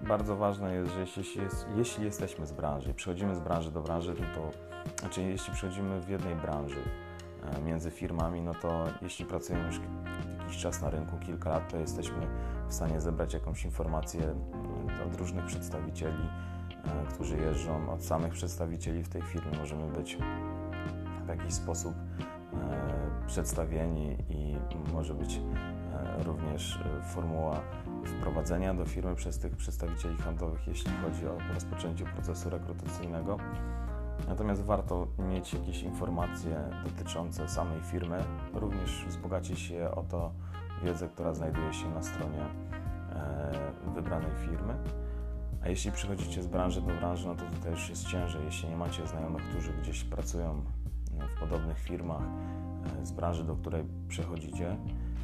bardzo 0.07 0.35
ważne 0.35 0.75
jest, 0.75 0.91
że 0.91 0.99
jeśli, 0.99 1.41
jest, 1.41 1.67
jeśli 1.75 2.05
jesteśmy 2.05 2.45
z 2.45 2.51
branży 2.51 2.91
i 2.91 2.93
przechodzimy 2.93 3.35
z 3.35 3.39
branży 3.39 3.71
do 3.71 3.81
branży, 3.81 4.15
no 4.19 4.25
to 4.35 4.51
znaczy 4.99 5.21
jeśli 5.21 5.53
przechodzimy 5.53 6.01
w 6.01 6.09
jednej 6.09 6.35
branży, 6.35 6.79
E, 7.43 7.61
między 7.61 7.91
firmami, 7.91 8.41
no 8.41 8.53
to 8.53 8.85
jeśli 9.01 9.25
pracujemy 9.25 9.65
już 9.65 9.79
jakiś 10.39 10.57
czas 10.57 10.81
na 10.81 10.89
rynku, 10.89 11.17
kilka 11.17 11.49
lat, 11.49 11.71
to 11.71 11.77
jesteśmy 11.77 12.27
w 12.67 12.73
stanie 12.73 13.01
zebrać 13.01 13.33
jakąś 13.33 13.65
informację 13.65 14.21
e, 14.21 15.05
od 15.05 15.15
różnych 15.15 15.45
przedstawicieli, 15.45 16.29
e, 16.85 17.13
którzy 17.13 17.37
jeżdżą, 17.37 17.89
od 17.93 18.03
samych 18.03 18.33
przedstawicieli 18.33 19.03
w 19.03 19.09
tej 19.09 19.21
firmie 19.21 19.57
możemy 19.57 19.91
być 19.91 20.17
w 21.25 21.27
jakiś 21.27 21.53
sposób 21.53 21.93
przedstawieni 23.27 24.17
i 24.29 24.55
może 24.93 25.13
być 25.13 25.41
również 26.25 26.79
formuła 27.03 27.61
wprowadzenia 28.05 28.73
do 28.73 28.85
firmy 28.85 29.15
przez 29.15 29.39
tych 29.39 29.55
przedstawicieli 29.55 30.17
handlowych, 30.17 30.67
jeśli 30.67 30.91
chodzi 30.91 31.27
o 31.27 31.37
rozpoczęcie 31.53 32.05
procesu 32.05 32.49
rekrutacyjnego. 32.49 33.37
Natomiast 34.27 34.63
warto 34.63 35.07
mieć 35.29 35.53
jakieś 35.53 35.83
informacje 35.83 36.69
dotyczące 36.83 37.49
samej 37.49 37.81
firmy, 37.81 38.23
również 38.53 39.05
wzbogacić 39.07 39.59
się 39.59 39.91
o 39.91 40.03
to 40.03 40.31
wiedzę, 40.83 41.09
która 41.09 41.33
znajduje 41.33 41.73
się 41.73 41.89
na 41.89 42.03
stronie 42.03 42.45
e, 43.11 43.51
wybranej 43.95 44.31
firmy. 44.49 44.73
A 45.63 45.69
jeśli 45.69 45.91
przychodzicie 45.91 46.43
z 46.43 46.47
branży 46.47 46.81
do 46.81 46.93
branży, 46.93 47.27
no 47.27 47.35
to 47.35 47.45
tutaj 47.45 47.71
już 47.71 47.89
jest 47.89 48.07
ciężej. 48.07 48.45
Jeśli 48.45 48.69
nie 48.69 48.77
macie 48.77 49.07
znajomych, 49.07 49.43
którzy 49.43 49.73
gdzieś 49.73 50.03
pracują 50.03 50.61
no, 51.17 51.27
w 51.27 51.39
podobnych 51.39 51.79
firmach 51.79 52.21
e, 53.01 53.05
z 53.05 53.11
branży, 53.11 53.43
do 53.43 53.55
której 53.55 53.83
przechodzicie, 54.07 54.77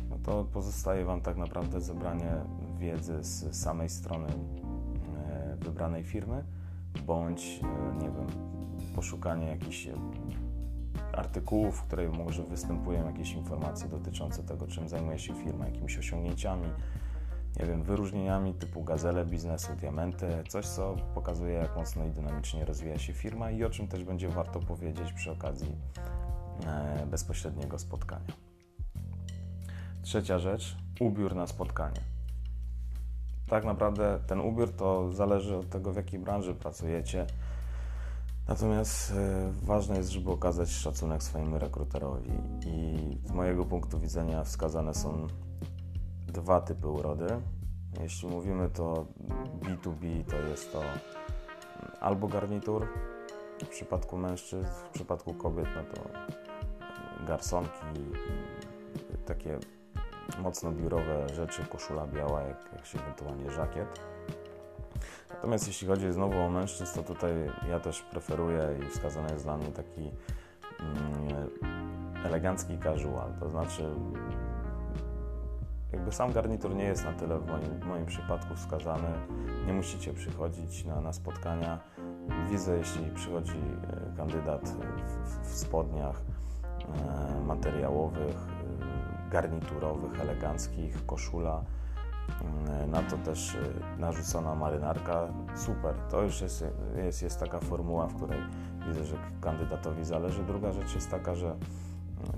no 0.10 0.18
to 0.24 0.44
pozostaje 0.44 1.06
Wam 1.06 1.22
tak 1.22 1.38
naprawdę 1.38 1.82
zebranie 1.82 2.32
wiedzy 2.78 3.24
z 3.24 3.56
samej 3.56 3.90
strony 3.90 4.28
e, 4.28 5.58
wybranej 5.60 6.04
firmy, 6.04 6.44
bądź, 7.06 7.60
nie 8.02 8.12
wiem, 8.12 8.28
poszukanie 8.96 9.48
jakichś 9.48 9.88
artykułów, 11.14 11.78
w 11.78 11.84
których 11.84 12.14
może 12.14 12.44
występują 12.44 13.06
jakieś 13.06 13.34
informacje 13.34 13.90
dotyczące 13.90 14.44
tego, 14.44 14.68
czym 14.68 14.90
zajmuje 14.90 15.20
się 15.20 15.34
firma, 15.34 15.66
jakimiś 15.66 15.98
osiągnięciami, 15.98 16.68
nie 17.60 17.66
wiem, 17.66 17.84
wyróżnieniami 17.84 18.54
typu 18.54 18.84
gazele 18.84 19.26
biznesu, 19.26 19.76
diamenty, 19.76 20.28
coś, 20.50 20.66
co 20.66 20.96
pokazuje, 21.16 21.54
jak 21.54 21.76
mocno 21.76 22.06
i 22.06 22.10
dynamicznie 22.10 22.66
rozwija 22.66 23.00
się 23.00 23.14
firma 23.14 23.52
i 23.52 23.64
o 23.64 23.70
czym 23.70 23.88
też 23.88 24.04
będzie 24.04 24.30
warto 24.30 24.60
powiedzieć 24.60 25.14
przy 25.14 25.32
okazji 25.32 25.76
e, 26.66 27.06
bezpośredniego 27.12 27.80
spotkania. 27.80 28.55
Trzecia 30.06 30.40
rzecz, 30.40 30.78
ubiór 31.00 31.36
na 31.36 31.48
spotkanie. 31.48 32.02
Tak 33.50 33.66
naprawdę 33.66 34.20
ten 34.28 34.40
ubiór 34.40 34.74
to 34.74 35.14
zależy 35.14 35.58
od 35.58 35.70
tego, 35.70 35.94
w 35.94 35.96
jakiej 35.96 36.20
branży 36.20 36.56
pracujecie, 36.56 37.28
Natomiast 38.48 39.12
e, 39.12 39.52
ważne 39.64 39.98
jest, 39.98 40.10
żeby 40.10 40.32
okazać 40.32 40.70
szacunek 40.70 41.24
swojemu 41.24 41.60
rekruterowi 41.60 42.32
i 42.66 42.98
z 43.28 43.32
mojego 43.32 43.66
punktu 43.66 44.00
widzenia 44.00 44.44
wskazane 44.44 44.94
są 44.94 45.28
dwa 46.28 46.62
typy 46.62 46.88
urody. 46.88 47.28
Jeśli 48.02 48.30
mówimy 48.30 48.70
to 48.70 49.06
B2B, 49.62 50.24
to 50.30 50.36
jest 50.36 50.72
to 50.72 50.82
albo 52.00 52.28
garnitur, 52.28 52.88
W 53.64 53.68
przypadku 53.68 54.18
mężczyzn, 54.18 54.68
w 54.90 54.94
przypadku 54.94 55.34
kobiet, 55.34 55.68
no 55.76 55.84
to 55.84 56.10
garsonki, 57.28 57.86
takie 59.26 59.60
mocno 60.40 60.72
biurowe 60.72 61.30
rzeczy, 61.36 61.66
koszula 61.66 62.08
biała, 62.08 62.42
jak, 62.42 62.58
jak 62.74 62.86
się 62.86 63.00
ewentualnie 63.00 63.52
żakiet. 63.52 64.00
Natomiast 65.30 65.68
jeśli 65.68 65.88
chodzi 65.88 66.12
znowu 66.12 66.40
o 66.40 66.50
mężczyzn, 66.50 66.96
to 66.96 67.04
tutaj 67.04 67.32
ja 67.70 67.80
też 67.80 68.02
preferuję 68.02 68.62
i 68.84 68.90
wskazany 68.90 69.34
jest 69.34 69.46
dla 69.46 69.58
mnie 69.58 69.68
taki 69.68 70.12
mm, 70.80 71.50
elegancki 72.26 72.78
casual, 72.78 73.34
to 73.40 73.50
znaczy 73.50 73.90
jakby 75.96 76.12
sam 76.12 76.34
garnitur 76.34 76.76
nie 76.76 76.84
jest 76.84 77.06
na 77.06 77.14
tyle 77.14 77.40
w 77.40 77.48
moim, 77.48 77.80
w 77.80 77.86
moim 77.86 78.06
przypadku 78.06 78.56
wskazany. 78.56 79.08
Nie 79.68 79.74
musicie 79.74 80.14
przychodzić 80.14 80.86
na, 80.86 81.02
na 81.02 81.14
spotkania. 81.14 81.80
Widzę, 82.50 82.78
jeśli 82.78 83.12
przychodzi 83.12 83.58
e, 83.58 84.18
kandydat 84.18 84.70
w, 84.70 85.48
w 85.48 85.58
spodniach 85.58 86.22
e, 87.36 87.42
materiałowych, 87.42 88.36
garniturowych, 89.30 90.22
eleganckich, 90.22 91.06
koszula, 91.06 91.64
na 92.88 93.02
to 93.02 93.18
też 93.18 93.58
narzucona 93.98 94.56
marynarka, 94.56 95.28
super. 95.56 95.96
To 96.10 96.22
już 96.22 96.42
jest, 96.42 96.66
jest, 96.96 97.22
jest 97.22 97.40
taka 97.40 97.60
formuła, 97.60 98.08
w 98.08 98.16
której 98.16 98.40
widzę, 98.88 99.06
że 99.06 99.18
kandydatowi 99.42 100.06
zależy. 100.06 100.44
Druga 100.44 100.72
rzecz 100.72 100.96
jest 100.96 101.12
taka, 101.12 101.36
że 101.36 101.56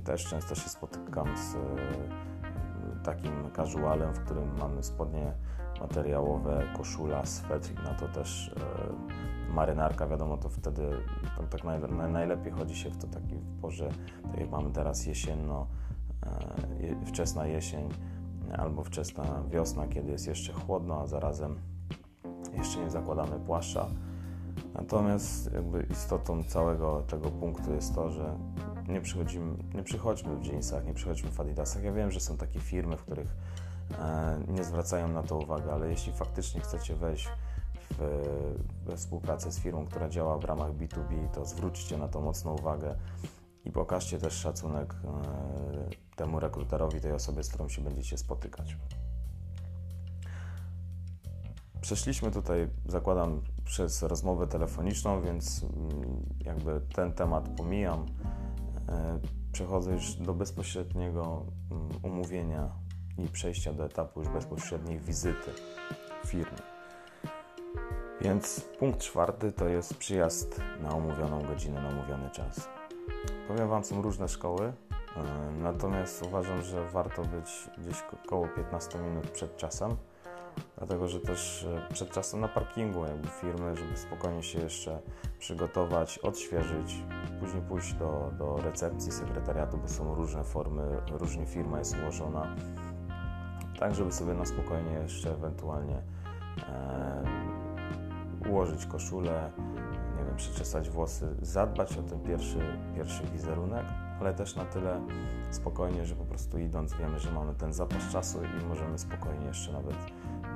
też 0.04 0.26
często 0.26 0.56
się 0.56 0.70
spotykam 0.70 1.38
z 1.38 1.56
takim 3.04 3.52
casualem, 3.56 4.14
w 4.14 4.20
którym 4.20 4.58
mamy 4.60 4.84
spodnie 4.84 5.34
materiałowe, 5.82 6.64
koszula, 6.78 7.26
swetr 7.26 7.84
na 7.84 7.94
to 7.94 8.08
też 8.08 8.52
e, 9.50 9.54
marynarka, 9.54 10.08
wiadomo, 10.08 10.38
to 10.38 10.50
wtedy 10.50 10.90
tak, 11.38 11.50
tak 11.50 11.64
naj, 11.64 11.80
najlepiej 12.12 12.52
chodzi 12.52 12.76
się 12.76 12.90
w 12.90 12.98
to 12.98 13.08
taki 13.08 13.36
w 13.36 13.62
porze, 13.62 13.90
tak 14.32 14.40
jak 14.40 14.50
mamy 14.50 14.72
teraz 14.72 15.06
jesienno, 15.06 15.68
wczesna 17.06 17.48
jesień 17.48 17.90
albo 18.58 18.84
wczesna 18.84 19.44
wiosna, 19.52 19.88
kiedy 19.88 20.12
jest 20.12 20.28
jeszcze 20.28 20.54
chłodno, 20.54 21.02
a 21.02 21.08
zarazem 21.08 21.60
jeszcze 22.58 22.80
nie 22.80 22.90
zakładamy 22.90 23.40
płaszcza. 23.40 23.88
Natomiast 24.74 25.54
jakby 25.54 25.88
istotą 25.92 26.44
całego 26.44 27.02
tego 27.02 27.32
punktu 27.32 27.74
jest 27.74 27.96
to, 27.96 28.10
że 28.10 28.38
nie, 28.88 29.02
przychodzimy, 29.02 29.58
nie 29.76 29.84
przychodźmy 29.84 30.36
w 30.36 30.46
jeansach, 30.46 30.86
nie 30.86 30.94
przychodźmy 30.94 31.32
w 31.32 31.40
adidasach. 31.40 31.84
Ja 31.84 31.94
wiem, 31.94 32.12
że 32.12 32.20
są 32.20 32.38
takie 32.38 32.60
firmy, 32.60 32.98
w 32.98 33.02
których 33.02 33.36
e, 34.00 34.40
nie 34.48 34.64
zwracają 34.64 35.08
na 35.08 35.24
to 35.24 35.38
uwagi, 35.38 35.70
ale 35.70 35.90
jeśli 35.90 36.14
faktycznie 36.14 36.62
chcecie 36.62 36.96
wejść 36.96 37.30
w, 37.92 38.26
we 38.86 38.98
współpracę 38.98 39.52
z 39.52 39.60
firmą, 39.60 39.86
która 39.86 40.10
działa 40.10 40.38
w 40.38 40.46
ramach 40.46 40.72
B2B, 40.72 41.28
to 41.34 41.46
zwróćcie 41.46 41.98
na 41.98 42.08
to 42.08 42.22
mocną 42.22 42.54
uwagę 42.54 42.96
i 43.66 43.72
pokażcie 43.72 44.18
też 44.18 44.34
szacunek 44.34 44.94
e, 44.94 46.07
temu 46.18 46.40
rekruterowi, 46.40 47.02
tej 47.02 47.12
osobie, 47.12 47.44
z 47.44 47.50
którą 47.50 47.70
się 47.70 47.82
będziecie 47.82 48.18
spotykać. 48.18 48.78
Przeszliśmy 51.82 52.32
tutaj, 52.32 52.70
zakładam, 52.86 53.42
przez 53.66 54.04
rozmowę 54.04 54.48
telefoniczną, 54.48 55.22
więc 55.22 55.64
mm, 55.64 56.26
jakby 56.46 56.82
ten 56.96 57.14
temat 57.14 57.50
pomijam. 57.50 58.06
E, 58.90 59.20
przechodzę 59.52 59.92
już 59.92 60.16
do 60.16 60.34
bezpośredniego 60.34 61.46
mm, 61.72 61.90
umówienia 62.04 62.70
i 63.18 63.28
przejścia 63.28 63.74
do 63.74 63.86
etapu 63.86 64.20
już 64.20 64.30
bezpośredniej 64.30 65.00
wizyty 65.00 65.52
firmy. 66.26 66.58
Więc 68.22 68.70
punkt 68.80 69.00
czwarty 69.00 69.52
to 69.52 69.68
jest 69.68 69.94
przyjazd 69.94 70.62
na 70.82 70.96
umówioną 70.96 71.44
godzinę, 71.44 71.82
na 71.82 71.90
umówiony 71.90 72.30
czas. 72.30 72.70
Powiem 73.48 73.70
Wam, 73.70 73.84
są 73.84 74.02
różne 74.02 74.28
szkoły, 74.28 74.74
natomiast 75.60 76.24
uważam, 76.24 76.62
że 76.62 76.90
warto 76.90 77.22
być 77.22 77.70
gdzieś 77.78 78.04
około 78.26 78.48
15 78.48 79.00
minut 79.00 79.32
przed 79.32 79.58
czasem 79.58 79.98
dlatego 80.78 81.08
że 81.08 81.20
też 81.20 81.64
e, 81.64 81.94
przed 81.94 82.12
czasem 82.12 82.40
na 82.40 82.48
parkingu 82.48 83.06
jakby 83.06 83.28
firmy, 83.28 83.76
żeby 83.76 83.98
spokojnie 83.98 84.44
się 84.44 84.60
jeszcze 84.60 85.00
przygotować, 85.40 86.18
odświeżyć, 86.18 87.04
później 87.40 87.62
pójść 87.62 87.94
do, 87.94 88.32
do 88.38 88.58
recepcji 88.58 89.12
sekretariatu, 89.12 89.78
bo 89.78 89.88
są 89.88 90.16
różne 90.16 90.44
formy, 90.44 91.02
różnie 91.12 91.46
firma 91.46 91.80
jest 91.80 91.96
ułożona, 92.02 92.56
tak 93.80 93.96
żeby 93.96 94.12
sobie 94.12 94.34
na 94.34 94.46
spokojnie 94.46 94.92
jeszcze 94.92 95.32
ewentualnie 95.32 96.02
e, 96.70 97.24
ułożyć 98.50 98.86
koszulę, 98.86 99.52
nie 100.18 100.26
wiem, 100.26 100.36
przeczesać 100.36 100.90
włosy, 100.90 101.36
zadbać 101.42 101.98
o 101.98 102.04
ten 102.04 102.20
pierwszy, 102.20 102.60
pierwszy 102.96 103.24
wizerunek, 103.24 103.86
ale 104.20 104.34
też 104.34 104.56
na 104.56 104.66
tyle 104.66 105.02
spokojnie, 105.52 106.06
że 106.06 106.16
po 106.16 106.26
prostu 106.26 106.58
idąc 106.58 106.94
wiemy, 106.94 107.20
że 107.20 107.32
mamy 107.32 107.56
ten 107.56 107.74
zapas 107.74 108.12
czasu 108.12 108.40
i 108.44 108.66
możemy 108.66 108.98
spokojnie 108.98 109.46
jeszcze 109.46 109.74
nawet 109.74 109.96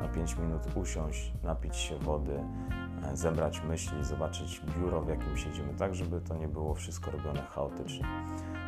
na 0.02 0.08
5 0.08 0.38
minut 0.38 0.62
usiąść, 0.76 1.34
napić 1.44 1.76
się 1.76 1.98
wody, 1.98 2.44
e, 3.04 3.18
zebrać 3.18 3.62
myśli, 3.64 4.04
zobaczyć 4.04 4.62
biuro, 4.78 5.02
w 5.02 5.10
jakim 5.10 5.38
siedzimy, 5.38 5.74
tak 5.74 5.96
żeby 5.96 6.22
to 6.22 6.36
nie 6.36 6.48
było 6.48 6.74
wszystko 6.74 7.12
robione 7.12 7.42
chaotycznie. 7.42 8.06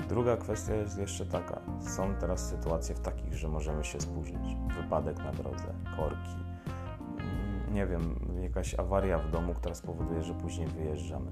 Druga 0.10 0.38
kwestia 0.38 0.76
jest 0.76 0.98
jeszcze 0.98 1.26
taka. 1.26 1.62
Są 1.80 2.16
teraz 2.16 2.50
sytuacje 2.50 2.96
w 2.96 3.00
takich, 3.00 3.34
że 3.34 3.48
możemy 3.48 3.84
się 3.84 4.02
spóźnić. 4.02 4.58
Wypadek 4.82 5.18
na 5.18 5.32
drodze, 5.32 5.74
korki, 5.98 6.36
mm, 7.20 7.74
nie 7.74 7.88
wiem, 7.88 8.16
jakaś 8.42 8.80
awaria 8.80 9.18
w 9.18 9.32
domu, 9.32 9.54
która 9.54 9.76
spowoduje, 9.76 10.24
że 10.24 10.34
później 10.34 10.68
wyjeżdżamy. 10.68 11.32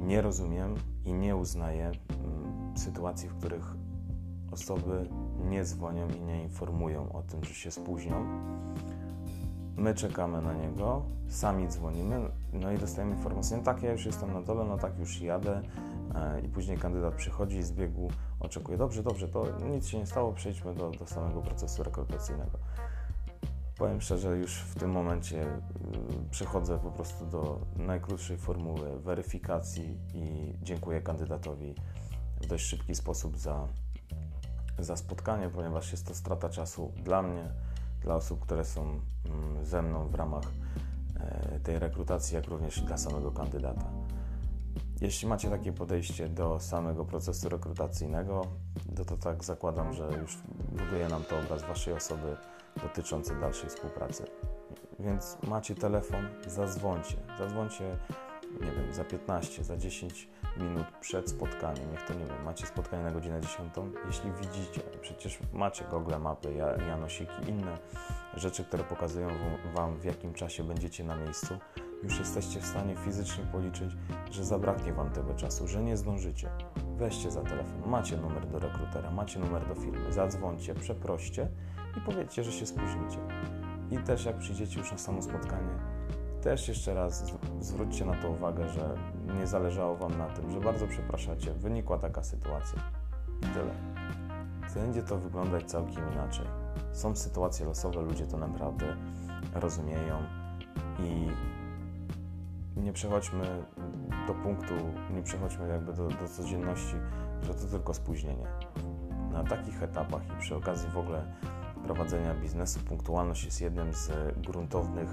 Nie 0.00 0.22
rozumiem 0.22 0.74
i 1.04 1.12
nie 1.12 1.36
uznaję 1.36 1.92
sytuacji, 2.80 3.28
w 3.28 3.34
których 3.34 3.74
osoby 4.52 5.08
nie 5.44 5.64
dzwonią 5.64 6.08
i 6.08 6.20
nie 6.20 6.42
informują 6.42 7.12
o 7.12 7.22
tym, 7.22 7.44
że 7.44 7.54
się 7.54 7.70
spóźnią. 7.70 8.26
My 9.76 9.94
czekamy 9.94 10.42
na 10.42 10.54
niego, 10.54 11.02
sami 11.28 11.68
dzwonimy, 11.68 12.20
no 12.52 12.72
i 12.72 12.78
dostajemy 12.78 13.14
informację, 13.14 13.56
no 13.56 13.62
tak, 13.62 13.82
ja 13.82 13.92
już 13.92 14.06
jestem 14.06 14.32
na 14.32 14.42
dole, 14.42 14.64
no 14.64 14.78
tak, 14.78 14.98
już 14.98 15.20
jadę 15.20 15.62
e, 16.14 16.40
i 16.40 16.48
później 16.48 16.78
kandydat 16.78 17.14
przychodzi 17.14 17.62
z 17.62 17.72
biegu, 17.72 18.10
oczekuje, 18.40 18.78
dobrze, 18.78 19.02
dobrze, 19.02 19.28
to 19.28 19.44
nic 19.70 19.86
się 19.86 19.98
nie 19.98 20.06
stało, 20.06 20.32
przejdźmy 20.32 20.74
do, 20.74 20.90
do 20.90 21.06
samego 21.06 21.42
procesu 21.42 21.82
rekrutacyjnego. 21.82 22.58
Powiem 23.78 24.00
szczerze, 24.00 24.38
już 24.38 24.58
w 24.58 24.74
tym 24.74 24.90
momencie 24.90 25.42
y, 25.42 25.58
przechodzę 26.30 26.78
po 26.78 26.90
prostu 26.90 27.26
do 27.26 27.60
najkrótszej 27.76 28.36
formuły 28.36 29.00
weryfikacji 29.00 29.98
i 30.14 30.54
dziękuję 30.62 31.00
kandydatowi 31.00 31.74
dość 32.46 32.66
szybki 32.66 32.94
sposób 32.94 33.38
za 33.38 33.68
za 34.78 34.96
spotkanie, 34.96 35.48
ponieważ 35.48 35.92
jest 35.92 36.06
to 36.06 36.14
strata 36.14 36.48
czasu 36.48 36.92
dla 37.04 37.22
mnie, 37.22 37.48
dla 38.00 38.14
osób, 38.14 38.40
które 38.40 38.64
są 38.64 38.82
mm, 38.82 39.64
ze 39.64 39.82
mną 39.82 40.08
w 40.08 40.14
ramach 40.14 40.44
e, 41.20 41.60
tej 41.60 41.78
rekrutacji, 41.78 42.34
jak 42.34 42.46
również 42.46 42.80
dla 42.80 42.96
samego 42.96 43.30
kandydata. 43.30 43.90
Jeśli 45.00 45.28
macie 45.28 45.50
takie 45.50 45.72
podejście 45.72 46.28
do 46.28 46.60
samego 46.60 47.04
procesu 47.04 47.48
rekrutacyjnego, 47.48 48.46
to, 48.96 49.04
to 49.04 49.16
tak 49.16 49.44
zakładam, 49.44 49.92
że 49.92 50.08
już 50.22 50.38
buduje 50.72 51.08
nam 51.08 51.24
to 51.24 51.38
obraz 51.38 51.62
Waszej 51.62 51.94
osoby 51.94 52.36
dotyczący 52.82 53.40
dalszej 53.40 53.70
współpracy. 53.70 54.24
Więc 54.98 55.36
macie 55.42 55.74
telefon, 55.74 56.28
zadzwońcie. 56.46 57.16
Zadzwońcie, 57.38 57.96
nie 58.60 58.72
wiem, 58.72 58.92
za 58.92 59.04
15, 59.04 59.64
za 59.64 59.76
10 59.76 60.28
minut 60.56 60.86
przed 61.00 61.30
spotkaniem, 61.30 61.90
niech 61.90 62.02
to 62.02 62.14
nie 62.14 62.24
wiem, 62.24 62.44
macie 62.44 62.66
spotkanie 62.66 63.02
na 63.02 63.10
godzinę 63.10 63.40
10, 63.40 63.74
jeśli 64.06 64.32
widzicie, 64.32 64.80
przecież 65.00 65.38
macie 65.52 65.84
Google 65.90 66.14
Mapy, 66.20 66.54
Janosiki, 66.88 67.48
inne 67.48 67.78
rzeczy, 68.34 68.64
które 68.64 68.84
pokazują 68.84 69.28
Wam 69.74 69.96
w 70.00 70.04
jakim 70.04 70.34
czasie 70.34 70.64
będziecie 70.64 71.04
na 71.04 71.16
miejscu, 71.16 71.58
już 72.02 72.18
jesteście 72.18 72.60
w 72.60 72.66
stanie 72.66 72.96
fizycznie 72.96 73.44
policzyć, 73.44 73.96
że 74.30 74.44
zabraknie 74.44 74.92
Wam 74.92 75.10
tego 75.10 75.34
czasu, 75.34 75.68
że 75.68 75.82
nie 75.82 75.96
zdążycie. 75.96 76.50
Weźcie 76.96 77.30
za 77.30 77.42
telefon, 77.42 77.82
macie 77.86 78.16
numer 78.16 78.46
do 78.46 78.58
rekrutera, 78.58 79.10
macie 79.10 79.38
numer 79.38 79.68
do 79.68 79.74
firmy, 79.74 80.12
zadzwońcie, 80.12 80.74
przeproście 80.74 81.48
i 81.96 82.00
powiedzcie, 82.00 82.44
że 82.44 82.52
się 82.52 82.66
spóźnicie. 82.66 83.18
I 83.90 83.98
też 83.98 84.24
jak 84.24 84.38
przyjdziecie 84.38 84.78
już 84.78 84.92
na 84.92 84.98
samo 84.98 85.22
spotkanie, 85.22 85.95
też 86.46 86.68
jeszcze 86.68 86.94
raz 86.94 87.32
zwróćcie 87.60 88.04
na 88.04 88.14
to 88.14 88.30
uwagę, 88.30 88.68
że 88.68 88.94
nie 89.38 89.46
zależało 89.46 89.96
Wam 89.96 90.18
na 90.18 90.26
tym, 90.26 90.50
że 90.50 90.60
bardzo 90.60 90.86
przepraszacie, 90.86 91.52
wynikła 91.52 91.98
taka 91.98 92.22
sytuacja. 92.22 92.78
I 93.42 93.46
tyle. 93.46 93.74
Będzie 94.74 95.02
to 95.02 95.18
wyglądać 95.18 95.64
całkiem 95.64 96.12
inaczej. 96.12 96.46
Są 96.92 97.16
sytuacje 97.16 97.66
losowe, 97.66 98.00
ludzie 98.00 98.26
to 98.26 98.38
naprawdę 98.38 98.96
rozumieją 99.54 100.22
i 100.98 101.28
nie 102.80 102.92
przechodźmy 102.92 103.64
do 104.26 104.34
punktu, 104.34 104.74
nie 105.14 105.22
przechodźmy 105.22 105.68
jakby 105.68 105.92
do, 105.92 106.08
do 106.08 106.28
codzienności, 106.28 106.96
że 107.42 107.54
to 107.54 107.66
tylko 107.66 107.94
spóźnienie. 107.94 108.46
Na 109.32 109.44
takich 109.44 109.82
etapach 109.82 110.22
i 110.36 110.40
przy 110.40 110.56
okazji 110.56 110.90
w 110.90 110.98
ogóle 110.98 111.24
prowadzenia 111.84 112.34
biznesu 112.34 112.80
punktualność 112.80 113.44
jest 113.44 113.60
jednym 113.60 113.94
z 113.94 114.10
gruntownych 114.36 115.08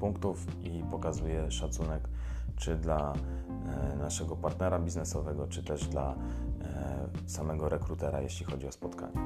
punktów 0.00 0.46
i 0.64 0.84
pokazuje 0.90 1.50
szacunek 1.50 2.08
czy 2.56 2.76
dla 2.76 3.14
e, 3.92 3.96
naszego 3.96 4.36
partnera 4.36 4.78
biznesowego, 4.78 5.46
czy 5.46 5.62
też 5.62 5.88
dla 5.88 6.14
e, 6.14 7.08
samego 7.26 7.68
rekrutera, 7.68 8.20
jeśli 8.20 8.46
chodzi 8.46 8.66
o 8.66 8.72
spotkanie. 8.72 9.20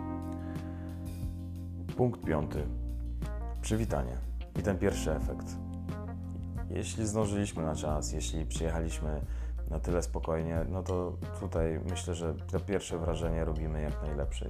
Punkt 1.97 2.25
piąty. 2.25 2.65
Przywitanie. 3.61 4.17
I 4.59 4.63
ten 4.63 4.79
pierwszy 4.79 5.13
efekt. 5.13 5.57
Jeśli 6.71 7.07
zdążyliśmy 7.07 7.63
na 7.63 7.75
czas, 7.75 8.13
jeśli 8.13 8.47
przyjechaliśmy 8.47 9.21
na 9.71 9.79
tyle 9.79 10.03
spokojnie, 10.03 10.65
no 10.69 10.83
to 10.83 11.13
tutaj 11.41 11.81
myślę, 11.91 12.15
że 12.15 12.35
to 12.35 12.61
pierwsze 12.61 12.99
wrażenie 12.99 13.45
robimy 13.45 13.83
jak 13.83 14.03
najlepsze. 14.03 14.49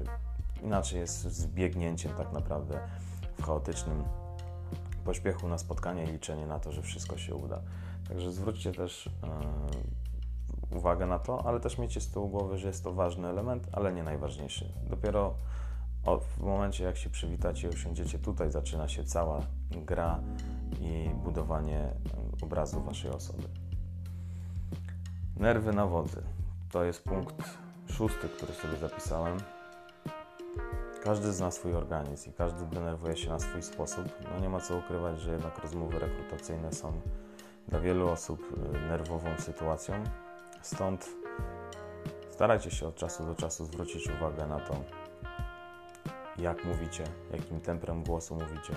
Inaczej 0.62 1.00
jest 1.00 1.22
z 1.22 1.46
biegnięciem 1.46 2.12
tak 2.12 2.32
naprawdę 2.32 2.80
w 3.38 3.42
chaotycznym 3.42 4.04
pośpiechu 5.02 5.48
na 5.48 5.58
spotkanie 5.58 6.04
i 6.04 6.06
liczenie 6.06 6.46
na 6.46 6.58
to, 6.58 6.72
że 6.72 6.82
wszystko 6.82 7.16
się 7.18 7.34
uda. 7.34 7.60
Także 8.08 8.32
zwróćcie 8.32 8.72
też 8.72 9.10
yy, 10.70 10.76
uwagę 10.78 11.06
na 11.06 11.18
to, 11.18 11.46
ale 11.46 11.60
też 11.60 11.78
miejcie 11.78 12.00
z 12.00 12.10
tyłu 12.10 12.28
głowy, 12.28 12.58
że 12.58 12.68
jest 12.68 12.84
to 12.84 12.92
ważny 12.92 13.28
element, 13.28 13.68
ale 13.72 13.92
nie 13.92 14.02
najważniejszy. 14.02 14.72
Dopiero 14.90 15.34
w 16.04 16.42
momencie, 16.42 16.84
jak 16.84 16.96
się 16.96 17.10
przywitacie 17.10 17.68
i 17.68 17.70
usiądziecie, 17.70 18.18
tutaj 18.18 18.50
zaczyna 18.50 18.88
się 18.88 19.04
cała 19.04 19.40
gra 19.70 20.20
i 20.80 21.10
budowanie 21.24 21.88
obrazu 22.42 22.80
Waszej 22.80 23.10
osoby. 23.10 23.48
Nerwy 25.36 25.72
na 25.72 25.86
wodzy. 25.86 26.22
To 26.70 26.84
jest 26.84 27.04
punkt 27.04 27.58
szósty, 27.86 28.28
który 28.28 28.52
sobie 28.52 28.76
zapisałem. 28.76 29.38
Każdy 31.04 31.32
zna 31.32 31.50
swój 31.50 31.74
organizm 31.74 32.30
i 32.30 32.32
każdy 32.32 32.66
denerwuje 32.66 33.16
się 33.16 33.30
na 33.30 33.38
swój 33.38 33.62
sposób. 33.62 34.04
No 34.32 34.40
nie 34.40 34.48
ma 34.48 34.60
co 34.60 34.76
ukrywać, 34.76 35.20
że 35.20 35.32
jednak 35.32 35.58
rozmowy 35.58 35.98
rekrutacyjne 35.98 36.72
są 36.72 37.00
dla 37.68 37.80
wielu 37.80 38.08
osób 38.08 38.40
y, 38.76 38.80
nerwową 38.80 39.28
sytuacją. 39.38 39.94
Stąd 40.62 41.08
starajcie 42.30 42.70
się 42.70 42.88
od 42.88 42.94
czasu 42.94 43.26
do 43.26 43.34
czasu 43.34 43.64
zwrócić 43.64 44.08
uwagę 44.08 44.46
na 44.46 44.60
to, 44.60 44.74
jak 46.38 46.64
mówicie, 46.64 47.04
jakim 47.32 47.60
tempem 47.60 48.04
głosu 48.04 48.34
mówicie, 48.34 48.74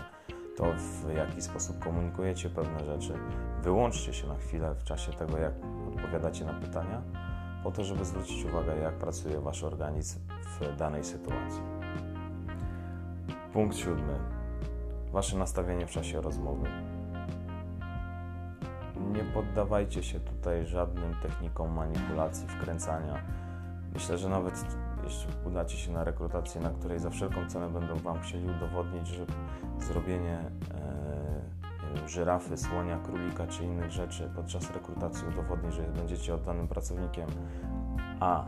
to 0.58 0.66
w 0.78 1.14
jaki 1.14 1.42
sposób 1.42 1.80
komunikujecie 1.80 2.50
pewne 2.50 2.86
rzeczy. 2.86 3.14
Wyłączcie 3.62 4.14
się 4.14 4.28
na 4.28 4.36
chwilę 4.36 4.76
w 4.76 4.84
czasie 4.84 5.14
tego, 5.14 5.38
jak 5.38 5.54
odpowiadacie 5.96 6.46
na 6.46 6.54
pytania, 6.54 7.02
po 7.64 7.72
to, 7.72 7.84
żeby 7.84 8.06
zwrócić 8.06 8.46
uwagę, 8.46 8.78
jak 8.78 8.94
pracuje 8.94 9.42
Wasz 9.42 9.64
organizm 9.64 10.20
w 10.60 10.76
danej 10.76 11.04
sytuacji. 11.04 11.75
Punkt 13.56 13.78
siódmy. 13.78 14.20
Wasze 15.12 15.38
nastawienie 15.38 15.88
w 15.88 15.92
czasie 15.92 16.22
rozmowy. 16.22 16.70
Nie 19.14 19.24
poddawajcie 19.24 20.04
się 20.04 20.20
tutaj 20.20 20.66
żadnym 20.66 21.16
technikom 21.22 21.74
manipulacji, 21.74 22.48
wkręcania. 22.48 23.22
Myślę, 23.94 24.18
że 24.18 24.30
nawet 24.30 24.66
jeśli 25.04 25.28
udacie 25.46 25.78
się 25.78 25.92
na 25.92 26.04
rekrutację, 26.04 26.62
na 26.62 26.70
której 26.70 27.00
za 27.00 27.10
wszelką 27.10 27.48
cenę 27.48 27.70
będą 27.70 27.96
Wam 27.96 28.22
chcieli 28.22 28.50
udowodnić, 28.50 29.08
że 29.08 29.26
zrobienie 29.80 30.40
e, 32.04 32.08
żyrafy, 32.08 32.58
słonia, 32.58 32.98
królika 32.98 33.48
czy 33.48 33.64
innych 33.64 33.92
rzeczy 33.92 34.32
podczas 34.36 34.72
rekrutacji 34.72 35.28
udowodni, 35.28 35.72
że 35.72 35.84
będziecie 35.84 36.36
oddanym 36.36 36.68
pracownikiem, 36.68 37.28
a 38.20 38.46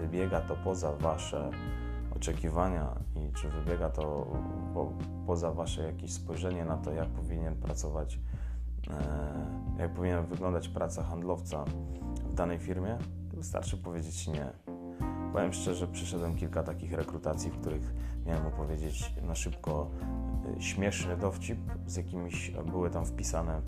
wybiega 0.00 0.40
to 0.40 0.56
poza 0.56 0.92
Wasze 0.92 1.50
oczekiwania 2.20 2.94
i 3.14 3.32
czy 3.32 3.48
wybiega 3.48 3.90
to 3.90 4.26
po, 4.74 4.92
poza 5.26 5.52
Wasze 5.52 5.82
jakieś 5.82 6.12
spojrzenie 6.12 6.64
na 6.64 6.76
to, 6.76 6.92
jak 6.92 7.08
powinien 7.08 7.56
pracować, 7.56 8.20
e, 8.90 9.82
jak 9.82 9.94
powinna 9.94 10.22
wyglądać 10.22 10.68
praca 10.68 11.02
handlowca 11.02 11.64
w 12.24 12.34
danej 12.34 12.58
firmie, 12.58 12.98
wystarczy 13.34 13.76
powiedzieć 13.76 14.28
nie. 14.28 14.52
Powiem 15.32 15.52
szczerze, 15.52 15.86
przeszedłem 15.86 16.36
kilka 16.36 16.62
takich 16.62 16.92
rekrutacji, 16.92 17.50
w 17.50 17.60
których 17.60 17.94
miałem 18.26 18.46
opowiedzieć 18.46 19.14
na 19.22 19.34
szybko 19.34 19.90
y, 20.58 20.62
śmieszny 20.62 21.16
dowcip, 21.16 21.58
z 21.86 21.96
jakimiś 21.96 22.50
były 22.50 22.90
tam 22.90 23.06
wpisane 23.06 23.62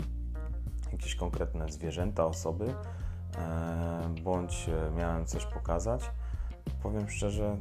jakieś 0.91 1.15
konkretne 1.15 1.69
zwierzęta, 1.69 2.25
osoby, 2.25 2.73
e, 3.37 4.15
bądź 4.23 4.69
e, 4.69 4.91
miałem 4.95 5.25
coś 5.25 5.45
pokazać. 5.45 6.11
Powiem 6.83 7.09
szczerze, 7.09 7.57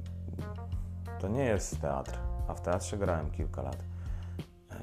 to 1.22 1.28
nie 1.28 1.44
jest 1.44 1.80
teatr, 1.80 2.18
a 2.48 2.54
w 2.54 2.60
teatrze 2.60 2.98
grałem 2.98 3.30
kilka 3.30 3.62
lat. 3.62 3.84
E, 4.70 4.76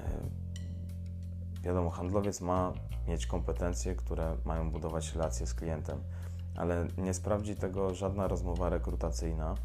wiadomo, 1.62 1.90
handlowiec 1.90 2.42
ma 2.42 2.74
mieć 3.08 3.28
kompetencje, 3.28 3.96
które 3.96 4.38
mają 4.46 4.72
budować 4.72 5.14
relacje 5.14 5.48
z 5.48 5.54
klientem 5.54 6.02
ale 6.60 6.88
nie 6.98 7.14
sprawdzi 7.14 7.56
tego 7.56 7.94
żadna 7.94 8.28
rozmowa 8.28 8.70
rekrutacyjna 8.70 9.56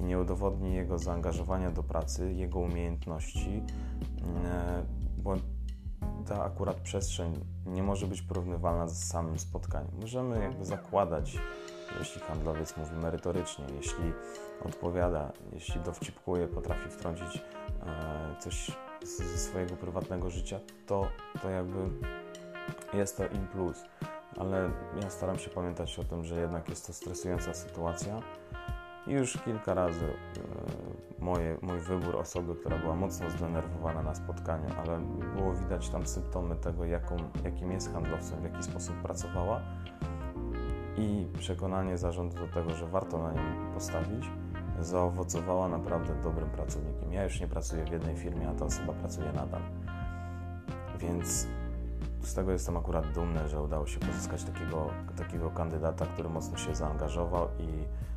i 0.00 0.02
nie 0.02 0.18
udowodni 0.18 0.74
jego 0.74 0.98
zaangażowania 0.98 1.70
do 1.70 1.82
pracy, 1.82 2.32
jego 2.32 2.58
umiejętności, 2.58 3.62
e, 4.44 4.84
bo 5.18 5.34
ta 6.26 6.44
akurat 6.44 6.76
przestrzeń 6.76 7.44
nie 7.66 7.82
może 7.82 8.06
być 8.06 8.22
porównywalna 8.22 8.88
z 8.88 9.04
samym 9.04 9.38
spotkaniem. 9.38 9.90
Możemy 10.00 10.42
jakby 10.42 10.64
zakładać, 10.64 11.38
jeśli 11.98 12.20
handlowiec 12.20 12.76
mówi 12.76 12.96
merytorycznie, 12.96 13.64
jeśli 13.76 14.12
odpowiada, 14.64 15.32
jeśli 15.52 15.80
dowcipkuje, 15.80 16.48
potrafi 16.48 16.90
wtrącić 16.90 17.36
e, 17.36 18.36
coś 18.38 18.70
ze 19.02 19.38
swojego 19.38 19.76
prywatnego 19.76 20.30
życia, 20.30 20.60
to, 20.86 21.08
to 21.42 21.50
jakby 21.50 21.78
jest 22.94 23.16
to 23.16 23.26
in 23.26 23.46
plus 23.46 23.84
ale 24.38 24.70
ja 25.02 25.10
staram 25.10 25.38
się 25.38 25.50
pamiętać 25.50 25.98
o 25.98 26.04
tym, 26.04 26.24
że 26.24 26.40
jednak 26.40 26.68
jest 26.68 26.86
to 26.86 26.92
stresująca 26.92 27.54
sytuacja. 27.54 28.20
I 29.06 29.12
już 29.12 29.38
kilka 29.44 29.74
razy 29.74 30.04
e, 30.04 31.24
moje, 31.24 31.58
mój 31.62 31.78
wybór 31.78 32.16
osoby, 32.16 32.54
która 32.54 32.78
była 32.78 32.96
mocno 32.96 33.30
zdenerwowana 33.30 34.02
na 34.02 34.14
spotkaniu, 34.14 34.68
ale 34.78 35.00
było 35.36 35.54
widać 35.54 35.88
tam 35.88 36.06
symptomy 36.06 36.56
tego, 36.56 36.84
jaką, 36.84 37.16
jakim 37.44 37.72
jest 37.72 37.92
handlowcem, 37.92 38.40
w 38.40 38.44
jaki 38.44 38.62
sposób 38.62 38.96
pracowała 39.02 39.60
i 40.98 41.26
przekonanie 41.38 41.98
zarządu 41.98 42.36
do 42.36 42.48
tego, 42.48 42.74
że 42.74 42.86
warto 42.86 43.18
na 43.18 43.32
nią 43.32 43.72
postawić, 43.74 44.30
zaowocowała 44.80 45.68
naprawdę 45.68 46.14
dobrym 46.22 46.50
pracownikiem. 46.50 47.12
Ja 47.12 47.24
już 47.24 47.40
nie 47.40 47.48
pracuję 47.48 47.84
w 47.84 47.90
jednej 47.90 48.16
firmie, 48.16 48.48
a 48.48 48.54
ta 48.54 48.64
osoba 48.64 48.92
pracuje 48.92 49.32
nadal. 49.32 49.60
Więc 50.98 51.46
z 52.22 52.34
tego 52.34 52.52
jestem 52.52 52.76
akurat 52.76 53.12
dumny, 53.12 53.48
że 53.48 53.62
udało 53.62 53.86
się 53.86 54.00
pozyskać 54.00 54.44
takiego, 54.44 54.90
takiego 55.16 55.50
kandydata, 55.50 56.06
który 56.06 56.28
mocno 56.28 56.56
się 56.56 56.74
zaangażował 56.74 57.48
i 57.58 57.68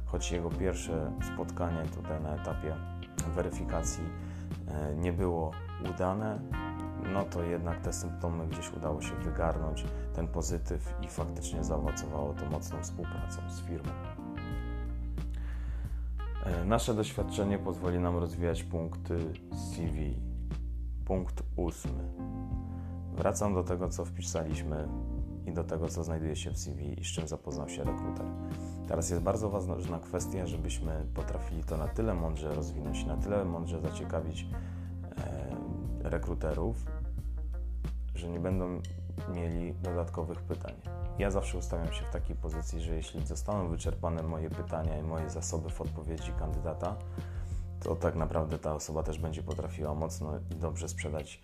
choć 0.05 0.31
jego 0.31 0.49
pierwsze 0.49 1.11
spotkanie 1.33 1.83
tutaj 1.95 2.21
na 2.21 2.35
etapie 2.35 2.75
weryfikacji 3.35 4.03
e, 4.67 4.95
nie 4.95 5.13
było 5.13 5.51
udane, 5.95 6.39
no 7.13 7.23
to 7.23 7.43
jednak 7.43 7.81
te 7.81 7.93
symptomy 7.93 8.47
gdzieś 8.47 8.73
udało 8.73 9.01
się 9.01 9.15
wygarnąć, 9.15 9.85
ten 10.13 10.27
pozytyw 10.27 10.93
i 11.01 11.07
faktycznie 11.07 11.63
zaowocowało 11.63 12.33
to 12.33 12.45
mocną 12.45 12.83
współpracą 12.83 13.41
z 13.49 13.61
firmą. 13.61 13.91
E, 16.45 16.65
nasze 16.65 16.93
doświadczenie 16.93 17.59
pozwoli 17.59 17.99
nam 17.99 18.17
rozwijać 18.17 18.63
punkty 18.63 19.33
CV. 19.53 20.15
Punkt 21.05 21.43
ósmy 21.55 22.03
Wracam 23.13 23.53
do 23.53 23.63
tego, 23.63 23.89
co 23.89 24.05
wpisaliśmy 24.05 24.87
i 25.45 25.51
do 25.51 25.63
tego, 25.63 25.87
co 25.87 26.03
znajduje 26.03 26.35
się 26.35 26.51
w 26.51 26.57
CV 26.57 27.01
i 27.01 27.03
z 27.03 27.07
czym 27.07 27.27
zapoznał 27.27 27.69
się 27.69 27.83
rekruter. 27.83 28.25
Teraz 28.87 29.09
jest 29.09 29.21
bardzo 29.21 29.49
ważna 29.49 29.99
kwestia, 29.99 30.47
żebyśmy 30.47 31.05
potrafili 31.13 31.63
to 31.63 31.77
na 31.77 31.87
tyle 31.87 32.13
mądrze 32.13 32.55
rozwinąć, 32.55 33.05
na 33.05 33.17
tyle 33.17 33.45
mądrze 33.45 33.81
zaciekawić 33.81 34.47
e, 35.17 35.50
rekruterów, 36.03 36.85
że 38.15 38.29
nie 38.29 38.39
będą 38.39 38.81
mieli 39.33 39.73
dodatkowych 39.73 40.41
pytań. 40.41 40.73
Ja 41.19 41.31
zawsze 41.31 41.57
ustawiam 41.57 41.93
się 41.93 42.05
w 42.05 42.09
takiej 42.09 42.35
pozycji, 42.35 42.81
że 42.81 42.95
jeśli 42.95 43.25
zostaną 43.27 43.69
wyczerpane 43.69 44.23
moje 44.23 44.49
pytania 44.49 44.97
i 44.97 45.03
moje 45.03 45.29
zasoby 45.29 45.69
w 45.69 45.81
odpowiedzi 45.81 46.31
kandydata, 46.39 46.95
to 47.83 47.95
tak 47.95 48.15
naprawdę 48.15 48.59
ta 48.59 48.75
osoba 48.75 49.03
też 49.03 49.19
będzie 49.19 49.43
potrafiła 49.43 49.93
mocno 49.93 50.37
i 50.51 50.55
dobrze 50.55 50.89
sprzedać 50.89 51.41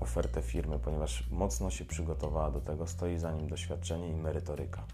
ofertę 0.00 0.42
firmy, 0.42 0.78
ponieważ 0.78 1.30
mocno 1.30 1.70
się 1.70 1.84
przygotowała 1.84 2.50
do 2.50 2.60
tego, 2.60 2.86
stoi 2.86 3.18
za 3.18 3.32
nim 3.32 3.48
doświadczenie 3.48 4.08
i 4.08 4.16
merytoryka. 4.16 4.84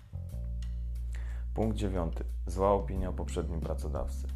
Punkt 1.55 1.77
dziewiąty. 1.77 2.25
Zła 2.47 2.73
opinia 2.73 3.09
o 3.09 3.13
poprzednim 3.13 3.61
pracodawcy. 3.61 4.27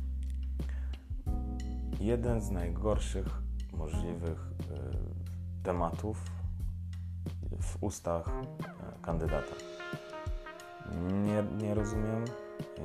Jeden 2.00 2.40
z 2.40 2.50
najgorszych 2.50 3.45
możliwych 3.76 4.38
y, 4.40 5.62
tematów 5.62 6.22
w 7.60 7.82
ustach 7.82 8.28
y, 8.28 9.02
kandydata. 9.02 9.54
Nie, 11.24 11.44
nie 11.66 11.74
rozumiem, 11.74 12.24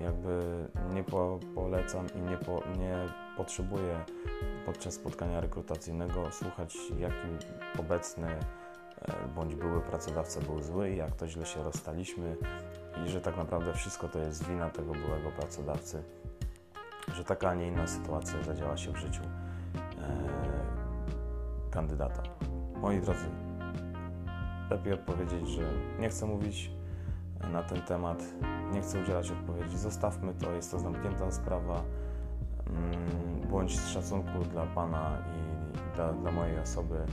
jakby 0.04 0.68
nie 0.94 1.04
po, 1.04 1.40
polecam 1.56 2.06
i 2.16 2.22
nie, 2.22 2.38
po, 2.38 2.64
nie 2.78 2.98
potrzebuję 3.38 4.06
podczas 4.66 4.94
spotkania 4.94 5.42
rekrutacyjnego 5.42 6.32
słuchać, 6.32 6.78
jaki 7.00 7.48
obecny 7.80 8.28
bądź 9.36 9.56
były 9.56 9.82
pracodawca 9.82 10.42
był 10.42 10.62
zły 10.62 10.92
i 10.92 10.98
jak 10.98 11.16
to 11.16 11.28
źle 11.28 11.46
się 11.46 11.64
rozstaliśmy 11.64 12.38
i 13.06 13.10
że 13.10 13.22
tak 13.22 13.38
naprawdę 13.38 13.74
wszystko 13.74 14.08
to 14.08 14.20
jest 14.20 14.48
wina 14.48 14.70
tego 14.70 14.94
byłego 14.94 15.32
pracodawcy, 15.32 16.04
że 17.14 17.24
taka, 17.24 17.50
a 17.50 17.54
nie 17.54 17.68
inna 17.68 17.88
sytuacja 17.88 18.44
zadziała 18.44 18.78
się 18.78 18.92
w 18.92 18.98
życiu 18.98 19.22
kandydata. 21.72 22.24
Moi 22.82 23.02
drodzy, 23.02 23.26
lepiej 24.70 24.94
odpowiedzieć, 24.94 25.50
że 25.50 25.64
nie 26.00 26.10
chcę 26.10 26.26
mówić 26.26 26.72
na 27.52 27.64
ten 27.64 27.82
temat, 27.82 28.24
nie 28.74 28.82
chcę 28.82 29.02
udzielać 29.02 29.32
odpowiedzi. 29.32 29.78
Zostawmy 29.78 30.34
to, 30.34 30.52
jest 30.52 30.72
to 30.72 30.80
zamknięta 30.80 31.32
sprawa. 31.32 31.84
Mm, 32.68 33.50
bądź 33.52 33.80
z 33.80 33.88
szacunku 33.88 34.40
dla 34.52 34.66
Pana 34.66 35.18
i 35.36 35.96
dla, 35.96 36.14
dla 36.14 36.32
mojej 36.32 36.60
osoby. 36.60 37.06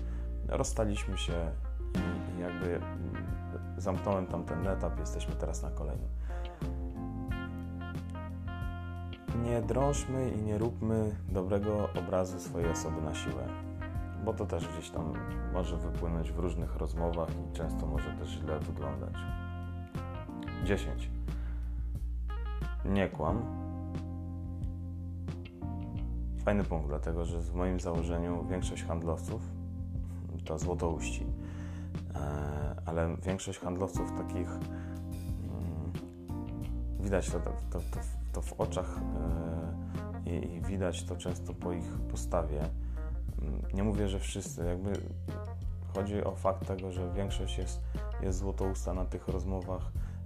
Rozstaliśmy 0.49 1.19
się 1.19 1.53
i, 1.95 2.37
i 2.37 2.41
jakby 2.41 2.81
zamknąłem 3.77 4.27
tamten 4.27 4.67
etap, 4.67 4.99
jesteśmy 4.99 5.35
teraz 5.35 5.63
na 5.63 5.71
kolejnym. 5.71 6.09
Nie 9.45 9.63
drążmy 9.63 10.31
i 10.31 10.43
nie 10.43 10.59
róbmy 10.59 11.17
dobrego 11.29 11.89
obrazu 11.99 12.41
swojej 12.41 12.71
osoby 12.71 13.03
na 13.03 13.15
siłę 13.15 13.68
bo 14.29 14.35
to 14.35 14.47
też 14.47 14.69
gdzieś 14.69 14.91
tam 14.91 15.13
może 15.53 15.77
wypłynąć 15.77 16.33
w 16.33 16.39
różnych 16.39 16.77
rozmowach 16.77 17.29
i 17.31 17.53
często 17.53 17.87
może 17.87 18.11
też 18.11 18.29
źle 18.29 18.61
wyglądać. 18.61 19.15
10. 20.65 21.11
Nie 22.85 23.09
kłam. 23.09 23.43
Fajny 26.45 26.65
punkt, 26.65 26.89
dlatego 26.89 27.25
że 27.25 27.41
w 27.41 27.55
moim 27.55 27.81
założeniu 27.81 28.45
większość 28.51 28.85
handlowców 28.85 29.43
to 30.45 30.59
złotouści, 30.59 31.27
e, 32.15 32.19
ale 32.87 33.17
większość 33.17 33.59
handlowców 33.59 34.13
takich 34.19 34.49
mm, 34.49 34.63
widać 37.01 37.31
to, 37.31 37.41
to, 37.41 37.51
to, 37.71 37.81
to 38.33 38.43
w 38.43 38.61
oczach 38.61 39.01
e, 40.27 40.31
i 40.31 40.61
widać 40.61 41.05
to 41.05 41.17
często 41.17 41.55
po 41.55 41.73
ich 41.73 41.91
postawie 42.11 42.61
nie 43.75 43.83
mówię, 43.83 44.09
że 44.09 44.21
wszyscy, 44.21 44.65
jakby 44.65 44.93
chodzi 45.95 46.25
o 46.25 46.35
fakt 46.35 46.67
tego, 46.67 46.91
że 46.91 47.13
większość 47.13 47.59
jest, 47.59 47.81
jest 48.23 48.39
złotousta 48.39 48.95
na 48.95 49.05
tych 49.05 49.29
rozmowach 49.29 49.83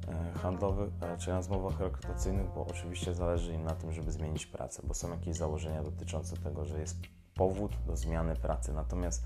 e, 0.09 0.39
handlowych, 0.39 0.91
czy 1.19 1.31
na 1.31 1.37
rozmowach 1.37 1.81
rekrutacyjnych, 1.81 2.47
bo 2.55 2.67
oczywiście 2.67 3.15
zależy 3.15 3.55
im 3.55 3.65
na 3.65 3.75
tym, 3.75 3.93
żeby 3.93 4.13
zmienić 4.13 4.47
pracę, 4.47 4.83
bo 4.85 4.95
są 4.95 5.11
jakieś 5.11 5.37
założenia 5.37 5.83
dotyczące 5.83 6.37
tego, 6.37 6.65
że 6.65 6.81
jest 6.81 6.97
powód 7.35 7.73
do 7.87 7.97
zmiany 7.97 8.37
pracy. 8.37 8.73
Natomiast 8.73 9.25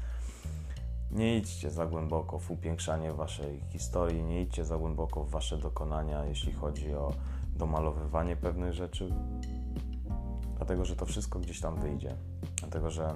nie 1.11 1.37
idźcie 1.37 1.71
za 1.71 1.87
głęboko 1.87 2.39
w 2.39 2.51
upiększanie 2.51 3.13
waszej 3.13 3.61
historii, 3.61 4.25
nie 4.25 4.43
idźcie 4.43 4.65
za 4.65 4.79
głęboko 4.79 5.25
w 5.25 5.31
wasze 5.31 5.59
dokonania, 5.59 6.25
jeśli 6.25 6.53
chodzi 6.53 6.95
o 6.95 7.13
domalowywanie 7.57 8.37
pewnych 8.37 8.73
rzeczy, 8.73 9.15
dlatego 10.57 10.85
że 10.85 10.97
to 10.97 11.07
wszystko 11.07 11.39
gdzieś 11.39 11.61
tam 11.61 11.81
wyjdzie. 11.81 12.17
Dlatego 12.61 12.91
że 12.91 13.15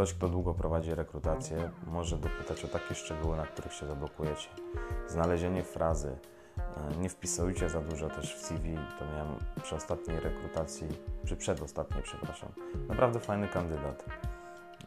Ktoś, 0.00 0.14
kto 0.14 0.28
długo 0.28 0.54
prowadzi 0.54 0.94
rekrutację, 0.94 1.70
może 1.86 2.18
dopytać 2.18 2.64
o 2.64 2.68
takie 2.68 2.94
szczegóły, 2.94 3.36
na 3.36 3.46
których 3.46 3.72
się 3.72 3.86
zablokujecie. 3.86 4.48
Znalezienie 5.06 5.62
frazy. 5.62 6.16
E, 6.58 6.96
nie 6.96 7.08
wpisujcie 7.08 7.70
za 7.70 7.80
dużo 7.80 8.08
też 8.08 8.34
w 8.34 8.38
CV. 8.38 8.78
To 8.98 9.04
miałem 9.04 9.36
przy 9.62 9.74
ostatniej 9.74 10.20
rekrutacji, 10.20 10.88
przy 11.24 11.36
przedostatniej, 11.36 12.02
przepraszam. 12.02 12.48
Naprawdę 12.88 13.20
fajny 13.20 13.48
kandydat. 13.48 14.04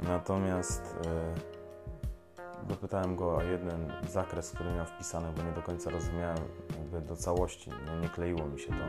Natomiast 0.01 0.95
yy, 1.05 2.67
dopytałem 2.67 3.15
go 3.15 3.35
o 3.35 3.43
jeden 3.43 3.91
zakres, 4.09 4.51
który 4.51 4.71
miał 4.71 4.85
wpisany, 4.85 5.27
bo 5.37 5.43
nie 5.43 5.51
do 5.51 5.61
końca 5.61 5.89
rozumiałem 5.89 6.39
jakby 6.69 7.01
do 7.01 7.15
całości. 7.15 7.69
Nie, 7.69 8.01
nie 8.01 8.09
kleiło 8.09 8.45
mi 8.45 8.59
się 8.59 8.69
to. 8.69 8.85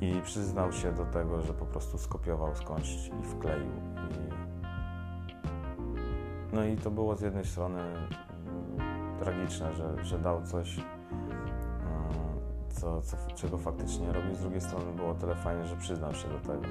Yy, 0.00 0.08
I 0.08 0.22
przyznał 0.22 0.72
się 0.72 0.92
do 0.92 1.04
tego, 1.04 1.42
że 1.42 1.54
po 1.54 1.66
prostu 1.66 1.98
skopiował 1.98 2.56
skądś 2.56 3.10
i 3.22 3.24
wkleił. 3.24 3.66
I 3.66 4.24
no 6.54 6.64
i 6.64 6.76
to 6.76 6.90
było 6.90 7.16
z 7.16 7.20
jednej 7.20 7.44
strony 7.44 7.80
mm, 7.80 9.18
tragiczne, 9.18 9.72
że, 9.72 10.04
że 10.04 10.18
dał 10.18 10.42
coś, 10.42 10.78
mm, 10.78 10.84
co, 12.68 13.02
co, 13.02 13.16
czego 13.34 13.58
faktycznie 13.58 14.12
robił, 14.12 14.34
z 14.34 14.40
drugiej 14.40 14.60
strony 14.60 14.92
było 14.92 15.14
tyle 15.14 15.34
fajnie, 15.34 15.66
że 15.66 15.76
przyznał 15.76 16.14
się 16.14 16.28
do 16.28 16.38
tego. 16.38 16.66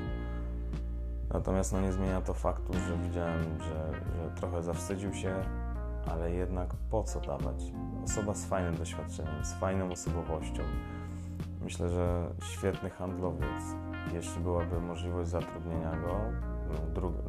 Natomiast 1.33 1.73
no, 1.73 1.81
nie 1.81 1.91
zmienia 1.91 2.21
to 2.21 2.33
faktu, 2.33 2.73
że 2.73 2.97
widziałem, 2.97 3.43
że, 3.59 3.91
że 4.15 4.31
trochę 4.35 4.63
zawstydził 4.63 5.13
się, 5.13 5.35
ale 6.07 6.31
jednak 6.31 6.73
po 6.89 7.03
co 7.03 7.21
dawać? 7.21 7.63
Osoba 8.03 8.33
z 8.33 8.45
fajnym 8.45 8.75
doświadczeniem, 8.75 9.45
z 9.45 9.53
fajną 9.53 9.91
osobowością. 9.91 10.63
Myślę, 11.63 11.89
że 11.89 12.33
świetny 12.43 12.89
handlowiec, 12.89 13.75
jeśli 14.13 14.41
byłaby 14.41 14.81
możliwość 14.81 15.29
zatrudnienia 15.29 15.91
go, 15.91 16.19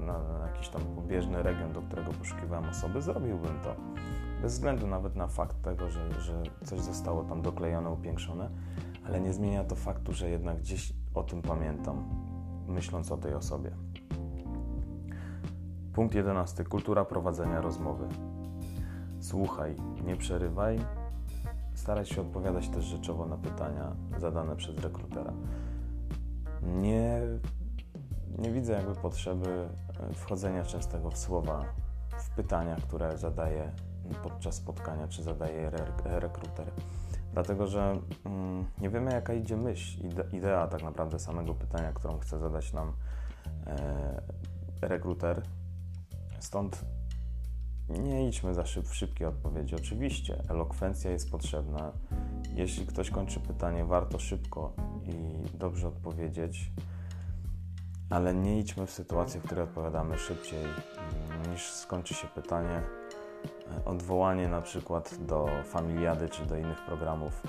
na, 0.00 0.46
jakiś 0.46 0.68
tam 0.68 0.82
pobieżny 0.82 1.42
region, 1.42 1.72
do 1.72 1.82
którego 1.82 2.12
poszukiwałem 2.12 2.70
osoby, 2.70 3.02
zrobiłbym 3.02 3.60
to. 3.60 3.74
Bez 4.42 4.52
względu 4.52 4.86
nawet 4.86 5.16
na 5.16 5.28
fakt 5.28 5.62
tego, 5.62 5.90
że, 5.90 6.20
że 6.20 6.42
coś 6.64 6.80
zostało 6.80 7.24
tam 7.24 7.42
doklejone, 7.42 7.90
upiększone, 7.90 8.50
ale 9.06 9.20
nie 9.20 9.32
zmienia 9.32 9.64
to 9.64 9.74
faktu, 9.74 10.12
że 10.12 10.30
jednak 10.30 10.58
gdzieś 10.58 10.92
o 11.14 11.22
tym 11.22 11.42
pamiętam, 11.42 12.04
myśląc 12.68 13.12
o 13.12 13.16
tej 13.16 13.34
osobie. 13.34 13.70
Punkt 15.92 16.14
11. 16.14 16.64
Kultura 16.64 17.04
prowadzenia 17.04 17.60
rozmowy. 17.60 18.08
Słuchaj, 19.20 19.76
nie 20.04 20.16
przerywaj. 20.16 20.78
Staraj 21.84 22.06
się 22.06 22.20
odpowiadać 22.20 22.68
też 22.68 22.84
rzeczowo 22.84 23.26
na 23.26 23.36
pytania 23.36 23.96
zadane 24.18 24.56
przez 24.56 24.78
rekrutera. 24.78 25.32
Nie 26.62 27.20
nie 28.38 28.50
widzę 28.50 28.72
jakby 28.72 28.94
potrzeby 28.94 29.68
e, 30.00 30.14
wchodzenia 30.14 30.64
częstego 30.64 31.10
w 31.10 31.18
słowa, 31.18 31.64
w 32.18 32.30
pytania, 32.30 32.76
które 32.76 33.18
zadaje 33.18 33.72
podczas 34.22 34.54
spotkania, 34.54 35.08
czy 35.08 35.22
zadaje 35.22 35.70
rekruter. 36.04 36.70
Dlatego, 37.32 37.66
że 37.66 37.98
mm, 38.24 38.64
nie 38.80 38.90
wiemy, 38.90 39.12
jaka 39.12 39.34
idzie 39.34 39.56
myśl, 39.56 40.00
idea 40.32 40.66
tak 40.66 40.82
naprawdę 40.82 41.18
samego 41.18 41.54
pytania, 41.54 41.92
którą 41.92 42.18
chce 42.18 42.38
zadać 42.38 42.72
nam 42.72 42.92
e, 43.66 44.22
rekruter. 44.80 45.42
Stąd 46.40 46.84
nie 47.88 48.28
idźmy 48.28 48.54
za 48.54 48.66
szyb, 48.66 48.88
szybkie 48.88 49.28
odpowiedzi. 49.28 49.74
Oczywiście, 49.74 50.42
elokwencja 50.48 51.10
jest 51.10 51.30
potrzebna. 51.30 51.92
Jeśli 52.54 52.86
ktoś 52.86 53.10
kończy 53.10 53.40
pytanie, 53.40 53.84
warto 53.84 54.18
szybko 54.18 54.72
i 55.06 55.58
dobrze 55.58 55.88
odpowiedzieć 55.88 56.70
ale 58.10 58.34
nie 58.34 58.58
idźmy 58.58 58.86
w 58.86 58.90
sytuację, 58.90 59.40
w 59.40 59.44
której 59.44 59.64
odpowiadamy 59.64 60.18
szybciej 60.18 60.64
niż 61.50 61.72
skończy 61.72 62.14
się 62.14 62.28
pytanie. 62.28 62.82
Odwołanie 63.84 64.48
na 64.48 64.62
przykład 64.62 65.14
do 65.20 65.48
familiady 65.64 66.28
czy 66.28 66.46
do 66.46 66.56
innych 66.56 66.84
programów 66.86 67.42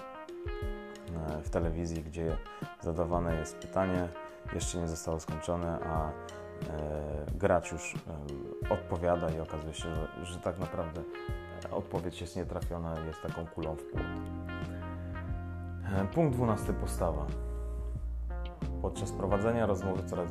e, 1.28 1.42
w 1.42 1.50
telewizji, 1.50 2.04
gdzie 2.04 2.38
zadawane 2.82 3.36
jest 3.36 3.58
pytanie, 3.58 4.10
jeszcze 4.54 4.78
nie 4.78 4.88
zostało 4.88 5.20
skończone, 5.20 5.80
a 5.80 6.10
e, 6.10 6.12
gracz 7.36 7.72
już 7.72 7.96
e, 7.96 8.74
odpowiada 8.74 9.30
i 9.30 9.40
okazuje 9.40 9.74
się, 9.74 9.96
że, 9.96 10.26
że 10.26 10.40
tak 10.40 10.60
naprawdę 10.60 11.02
odpowiedź 11.72 12.22
jest 12.22 12.36
nietrafiona, 12.36 13.00
jest 13.00 13.22
taką 13.22 13.46
kulą 13.46 13.76
w 13.76 13.84
płot. 13.84 14.04
Punkt 16.14 16.36
12. 16.36 16.74
Postawa 16.74 17.26
podczas 18.82 19.12
prowadzenia 19.12 19.66
rozmowy 19.66 20.04
coraz 20.04 20.30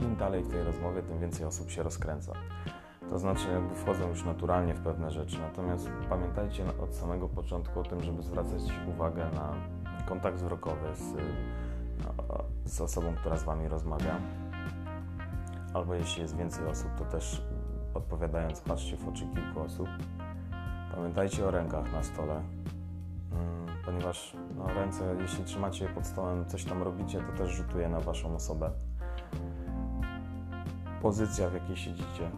im 0.00 0.16
dalej 0.16 0.42
w 0.42 0.50
tej 0.50 0.64
rozmowie, 0.64 1.02
tym 1.02 1.18
więcej 1.18 1.46
osób 1.46 1.70
się 1.70 1.82
rozkręca. 1.82 2.32
To 3.10 3.18
znaczy, 3.18 3.48
jakby 3.52 3.74
wchodzą 3.74 4.08
już 4.08 4.24
naturalnie 4.24 4.74
w 4.74 4.80
pewne 4.80 5.10
rzeczy. 5.10 5.38
Natomiast 5.40 5.88
pamiętajcie 6.08 6.64
od 6.82 6.94
samego 6.94 7.28
początku 7.28 7.80
o 7.80 7.82
tym, 7.82 8.02
żeby 8.02 8.22
zwracać 8.22 8.62
uwagę 8.88 9.30
na 9.34 9.54
kontakt 10.06 10.36
wzrokowy 10.36 10.94
z, 10.94 11.14
z 12.64 12.80
osobą, 12.80 13.14
która 13.14 13.36
z 13.36 13.44
Wami 13.44 13.68
rozmawia. 13.68 14.20
Albo 15.76 15.94
jeśli 15.94 16.22
jest 16.22 16.36
więcej 16.36 16.66
osób, 16.66 16.88
to 16.98 17.04
też 17.04 17.42
odpowiadając, 17.94 18.60
patrzcie 18.60 18.96
w 18.96 19.08
oczy 19.08 19.26
kilku 19.34 19.60
osób. 19.60 19.88
Pamiętajcie 20.94 21.46
o 21.46 21.50
rękach 21.50 21.92
na 21.92 22.02
stole 22.02 22.42
ponieważ 23.86 24.36
no, 24.56 24.66
ręce, 24.66 25.16
jeśli 25.20 25.44
trzymacie 25.44 25.84
je 25.84 25.90
pod 25.90 26.06
stołem, 26.06 26.46
coś 26.46 26.64
tam 26.64 26.82
robicie, 26.82 27.20
to 27.20 27.38
też 27.38 27.50
rzutuje 27.50 27.88
na 27.88 28.00
Waszą 28.00 28.34
osobę. 28.34 28.70
Pozycja, 31.02 31.50
w 31.50 31.54
jakiej 31.54 31.76
siedzicie, 31.76 32.30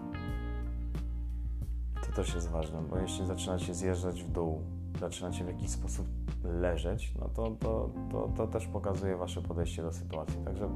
to 2.06 2.12
też 2.16 2.34
jest 2.34 2.50
ważne, 2.50 2.82
bo 2.90 2.98
jeśli 2.98 3.26
zaczynacie 3.26 3.74
zjeżdżać 3.74 4.22
w 4.22 4.30
dół, 4.30 4.62
zaczynacie 5.00 5.44
w 5.44 5.46
jakiś 5.46 5.70
sposób 5.70 6.06
leżeć, 6.44 7.14
no 7.18 7.28
to, 7.28 7.50
to, 7.50 7.90
to, 8.10 8.28
to 8.36 8.46
też 8.46 8.66
pokazuje 8.66 9.16
Wasze 9.16 9.42
podejście 9.42 9.82
do 9.82 9.92
sytuacji. 9.92 10.36
Także 10.44 10.68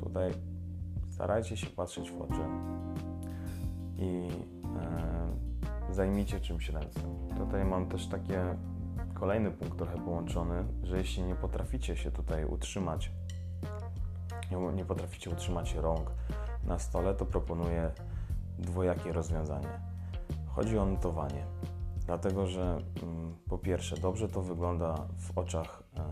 tutaj 0.00 0.32
starajcie 1.16 1.56
się 1.56 1.66
patrzeć 1.66 2.10
w 2.10 2.20
oczy 2.20 2.40
i 3.98 4.28
e, 5.88 5.94
zajmijcie 5.94 6.40
czymś 6.40 6.68
ręce. 6.68 7.00
Tutaj 7.36 7.64
mam 7.64 7.88
też 7.88 8.06
takie 8.06 8.56
kolejny 9.14 9.50
punkt 9.50 9.78
trochę 9.78 9.98
połączony, 9.98 10.64
że 10.82 10.98
jeśli 10.98 11.22
nie 11.22 11.34
potraficie 11.34 11.96
się 11.96 12.10
tutaj 12.10 12.44
utrzymać, 12.44 13.10
nie 14.74 14.84
potraficie 14.84 15.30
utrzymać 15.30 15.74
rąk 15.74 16.10
na 16.64 16.78
stole, 16.78 17.14
to 17.14 17.26
proponuję 17.26 17.90
dwojakie 18.58 19.12
rozwiązanie. 19.12 19.80
Chodzi 20.46 20.78
o 20.78 20.86
notowanie, 20.86 21.46
dlatego 22.06 22.46
że 22.46 22.78
mm, 23.02 23.36
po 23.48 23.58
pierwsze 23.58 23.96
dobrze 23.96 24.28
to 24.28 24.42
wygląda 24.42 24.94
w 25.18 25.38
oczach 25.38 25.82
e, 25.96 26.02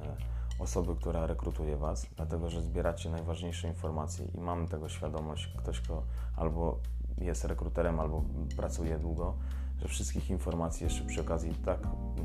osoby, 0.64 0.96
która 0.96 1.26
rekrutuje 1.26 1.76
Was, 1.76 2.06
dlatego 2.16 2.50
że 2.50 2.62
zbieracie 2.62 3.10
najważniejsze 3.10 3.68
informacje 3.68 4.26
i 4.34 4.40
mamy 4.40 4.68
tego 4.68 4.88
świadomość, 4.88 5.54
ktoś, 5.58 5.80
kto 5.80 6.02
albo 6.36 6.78
jest 7.18 7.44
rekruterem, 7.44 8.00
albo 8.00 8.24
pracuje 8.56 8.98
długo, 8.98 9.34
że 9.82 9.88
wszystkich 9.88 10.30
informacji 10.30 10.84
jeszcze 10.84 11.04
przy 11.04 11.20
okazji 11.20 11.54
tak 11.64 11.78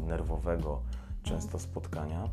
nerwowego 0.08 0.82
często 1.24 1.60
spotkania 1.60 2.30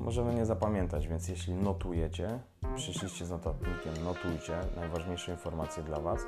możemy 0.00 0.34
nie 0.34 0.46
zapamiętać, 0.46 1.08
więc 1.08 1.28
jeśli 1.28 1.54
notujecie, 1.54 2.38
przyszliście 2.76 3.26
z 3.26 3.30
notatnikiem, 3.30 4.04
notujcie 4.04 4.60
najważniejsze 4.76 5.32
informacje 5.32 5.82
dla 5.82 6.00
Was, 6.00 6.20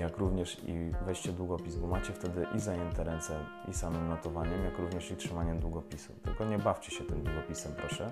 jak 0.00 0.18
również 0.18 0.56
i 0.66 0.92
weźcie 1.06 1.32
długopis, 1.32 1.76
bo 1.76 1.86
macie 1.86 2.12
wtedy 2.12 2.46
i 2.56 2.60
zajęte 2.60 3.04
ręce 3.04 3.40
i 3.68 3.74
samym 3.74 4.08
notowaniem, 4.08 4.64
jak 4.64 4.78
również 4.78 5.10
i 5.10 5.16
trzymaniem 5.16 5.60
długopisu. 5.60 6.12
Tylko 6.22 6.44
nie 6.44 6.58
bawcie 6.58 6.90
się 6.90 7.04
tym 7.04 7.22
długopisem, 7.22 7.72
proszę, 7.76 8.10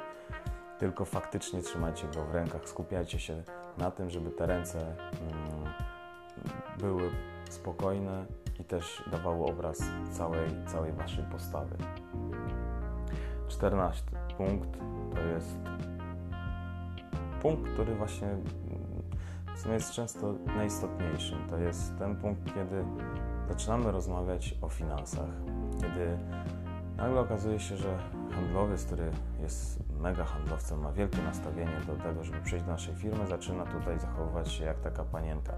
tylko 0.79 1.05
faktycznie 1.05 1.63
trzymajcie 1.63 2.09
go 2.15 2.25
w 2.25 2.35
rękach, 2.35 2.69
skupiajcie 2.69 3.21
się 3.21 3.43
na 3.79 3.91
tym, 3.91 4.11
żeby 4.11 4.31
te 4.31 4.47
ręce 4.47 4.79
mm, 4.79 5.73
były 6.79 7.11
spokojne 7.51 8.27
i 8.61 8.65
też 8.65 9.03
dawały 9.11 9.45
obraz 9.45 9.83
całej, 10.13 10.51
całej 10.67 10.93
Waszej 10.93 11.25
postawy. 11.25 11.77
14 13.49 14.03
punkt 14.37 14.79
to 15.15 15.21
jest 15.21 15.57
punkt, 17.43 17.73
który 17.73 17.95
właśnie 17.95 18.29
w 19.57 19.61
sumie 19.61 19.75
jest 19.75 19.93
często 19.93 20.35
najistotniejszym. 20.57 21.39
To 21.51 21.59
jest 21.59 21.99
ten 21.99 22.17
punkt, 22.17 22.55
kiedy 22.55 22.85
zaczynamy 23.49 23.93
rozmawiać 23.93 24.55
o 24.63 24.69
finansach, 24.69 25.29
kiedy 25.81 26.19
nagle 26.97 27.21
okazuje 27.21 27.61
się, 27.61 27.77
że 27.77 27.99
handlowiec, 28.35 28.85
który 28.85 29.11
jest 29.41 29.83
mega 30.01 30.25
handlowcem, 30.25 30.81
ma 30.81 30.93
wielkie 30.93 31.23
nastawienie 31.23 31.81
do 31.87 31.97
tego, 31.97 32.25
żeby 32.25 32.41
przejść 32.41 32.65
do 32.65 32.73
naszej 32.73 32.95
firmy, 32.95 33.27
zaczyna 33.27 33.67
tutaj 33.67 33.99
zachowywać 33.99 34.53
się 34.53 34.65
jak 34.65 34.81
taka 34.81 35.05
panienka 35.05 35.53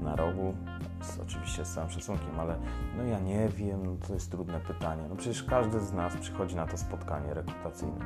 na 0.00 0.16
rogu, 0.16 0.54
z, 1.02 1.20
oczywiście 1.20 1.64
z 1.64 1.74
całym 1.74 1.90
szacunkiem, 1.90 2.40
ale 2.40 2.56
no 2.96 3.04
ja 3.04 3.20
nie 3.20 3.48
wiem, 3.48 3.86
no 3.86 4.06
to 4.08 4.14
jest 4.14 4.30
trudne 4.30 4.60
pytanie. 4.60 5.02
No 5.08 5.16
przecież 5.16 5.44
każdy 5.44 5.80
z 5.80 5.92
nas 5.92 6.16
przychodzi 6.16 6.56
na 6.56 6.66
to 6.66 6.78
spotkanie 6.78 7.34
rekrutacyjne. 7.34 8.04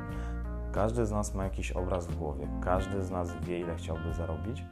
Każdy 0.71 1.05
z 1.05 1.11
nas 1.11 1.35
ma 1.35 1.43
jakiś 1.43 1.71
obraz 1.71 2.07
w 2.07 2.15
głowie, 2.15 2.47
każdy 2.61 3.01
z 3.01 3.11
nas 3.11 3.35
wie, 3.41 3.59
ile 3.59 3.75
chciałby 3.75 4.13
zarobić. 4.13 4.63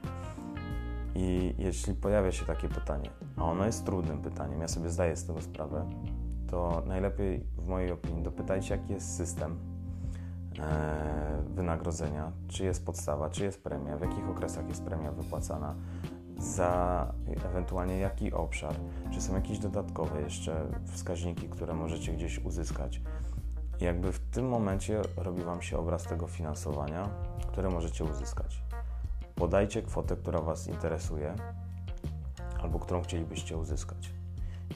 I 1.19 1.55
jeśli 1.57 1.93
pojawia 1.93 2.31
się 2.31 2.45
takie 2.45 2.69
pytanie, 2.69 3.09
a 3.37 3.43
ono 3.43 3.65
jest 3.65 3.85
trudnym 3.85 4.21
pytaniem, 4.21 4.61
ja 4.61 4.67
sobie 4.67 4.89
zdaję 4.89 5.15
z 5.15 5.25
tego 5.25 5.41
sprawę, 5.41 5.89
to 6.47 6.83
najlepiej 6.85 7.43
w 7.57 7.67
mojej 7.67 7.91
opinii 7.91 8.23
dopytajcie, 8.23 8.77
jaki 8.77 8.93
jest 8.93 9.15
system 9.15 9.59
e, 10.59 11.43
wynagrodzenia, 11.49 12.31
czy 12.47 12.63
jest 12.63 12.85
podstawa, 12.85 13.29
czy 13.29 13.43
jest 13.43 13.63
premia, 13.63 13.97
w 13.97 14.01
jakich 14.01 14.29
okresach 14.29 14.67
jest 14.67 14.83
premia 14.83 15.11
wypłacana, 15.11 15.75
za 16.37 17.13
ewentualnie 17.45 17.97
jaki 17.97 18.33
obszar, 18.33 18.75
czy 19.11 19.21
są 19.21 19.35
jakieś 19.35 19.59
dodatkowe 19.59 20.21
jeszcze 20.21 20.67
wskaźniki, 20.85 21.49
które 21.49 21.73
możecie 21.73 22.13
gdzieś 22.13 22.39
uzyskać. 22.39 23.01
I 23.81 23.83
jakby 23.83 24.11
w 24.11 24.19
tym 24.19 24.49
momencie 24.49 25.01
robi 25.17 25.43
Wam 25.43 25.61
się 25.61 25.77
obraz 25.77 26.03
tego 26.03 26.27
finansowania, 26.27 27.09
które 27.47 27.69
możecie 27.69 28.03
uzyskać. 28.03 28.66
Podajcie 29.37 29.81
kwotę, 29.81 30.15
która 30.15 30.41
Was 30.41 30.67
interesuje 30.67 31.35
albo 32.61 32.79
którą 32.79 33.01
chcielibyście 33.01 33.57
uzyskać. 33.57 34.13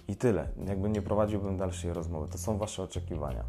I 0.08 0.15
tyle. 0.15 0.47
Jakby 0.67 0.89
nie 0.89 1.02
prowadziłbym 1.02 1.58
dalszej 1.58 1.93
rozmowy. 1.93 2.28
To 2.28 2.38
są 2.38 2.58
Wasze 2.58 2.84
oczekiwania. 2.84 3.43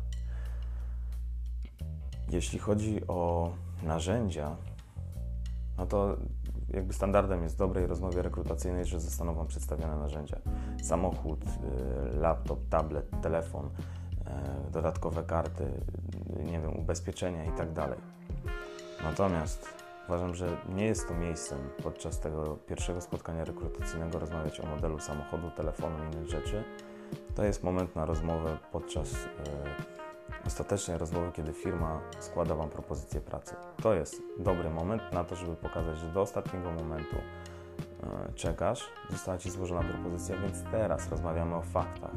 Jeśli 2.31 2.59
chodzi 2.59 3.07
o 3.07 3.51
narzędzia, 3.83 4.57
no 5.79 5.87
to 5.87 6.17
jakby 6.69 6.93
standardem 6.93 7.43
jest 7.43 7.55
w 7.55 7.59
dobrej 7.59 7.87
rozmowie 7.87 8.23
rekrutacyjnej, 8.23 8.85
że 8.85 9.01
zostaną 9.01 9.35
Wam 9.35 9.47
przedstawione 9.47 9.97
narzędzia. 9.97 10.37
Samochód, 10.83 11.45
y, 11.45 12.17
laptop, 12.17 12.69
tablet, 12.69 13.11
telefon, 13.23 13.67
y, 13.67 14.71
dodatkowe 14.71 15.23
karty, 15.23 15.73
nie 16.45 16.61
wiem, 16.61 16.77
ubezpieczenia 16.79 17.45
i 17.45 17.53
tak 17.53 17.73
dalej. 17.73 17.99
Natomiast 19.03 19.82
uważam, 20.09 20.35
że 20.35 20.57
nie 20.69 20.87
jest 20.87 21.09
to 21.09 21.15
miejscem 21.15 21.59
podczas 21.83 22.21
tego 22.21 22.57
pierwszego 22.67 23.01
spotkania 23.01 23.45
rekrutacyjnego 23.45 24.19
rozmawiać 24.19 24.61
o 24.61 24.67
modelu 24.67 24.99
samochodu, 24.99 25.51
telefonu 25.51 25.97
i 25.99 26.17
innych 26.17 26.31
rzeczy. 26.31 26.65
To 27.35 27.45
jest 27.45 27.63
moment 27.63 27.97
na 27.97 28.07
rozmowę 28.07 28.59
podczas 28.73 29.15
ostatecznej 30.47 30.99
rozmowy, 30.99 31.33
kiedy 31.33 31.53
firma 31.53 32.01
składa 32.19 32.55
Wam 32.55 32.69
propozycję 32.69 33.21
pracy. 33.21 33.55
To 33.83 33.95
jest 33.95 34.23
dobry 34.39 34.71
moment 34.71 35.03
na 35.13 35.25
to, 35.25 35.37
żeby 35.37 35.57
pokazać, 35.57 35.99
że 35.99 36.07
do 36.07 36.21
ostatniego 36.21 36.71
momentu 36.71 37.17
e, 37.17 38.33
czekasz, 38.35 38.89
została 39.11 39.39
Ci 39.39 39.51
złożona 39.51 39.83
propozycja, 39.83 40.37
więc 40.39 40.63
teraz 40.71 41.11
rozmawiamy 41.11 41.55
o 41.55 41.63
faktach. 41.63 42.11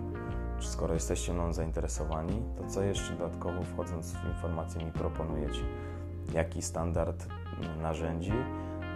Czy 0.59 0.67
skoro 0.67 0.93
jesteście 0.93 1.33
mną 1.33 1.53
zainteresowani, 1.53 2.41
to 2.57 2.67
co 2.67 2.81
jeszcze 2.81 3.13
dodatkowo 3.13 3.63
wchodząc 3.63 4.13
w 4.13 4.27
informacje 4.27 4.85
mi 4.85 4.91
proponujecie? 4.91 5.61
Jaki 6.33 6.61
standard 6.61 7.27
narzędzi, 7.81 8.33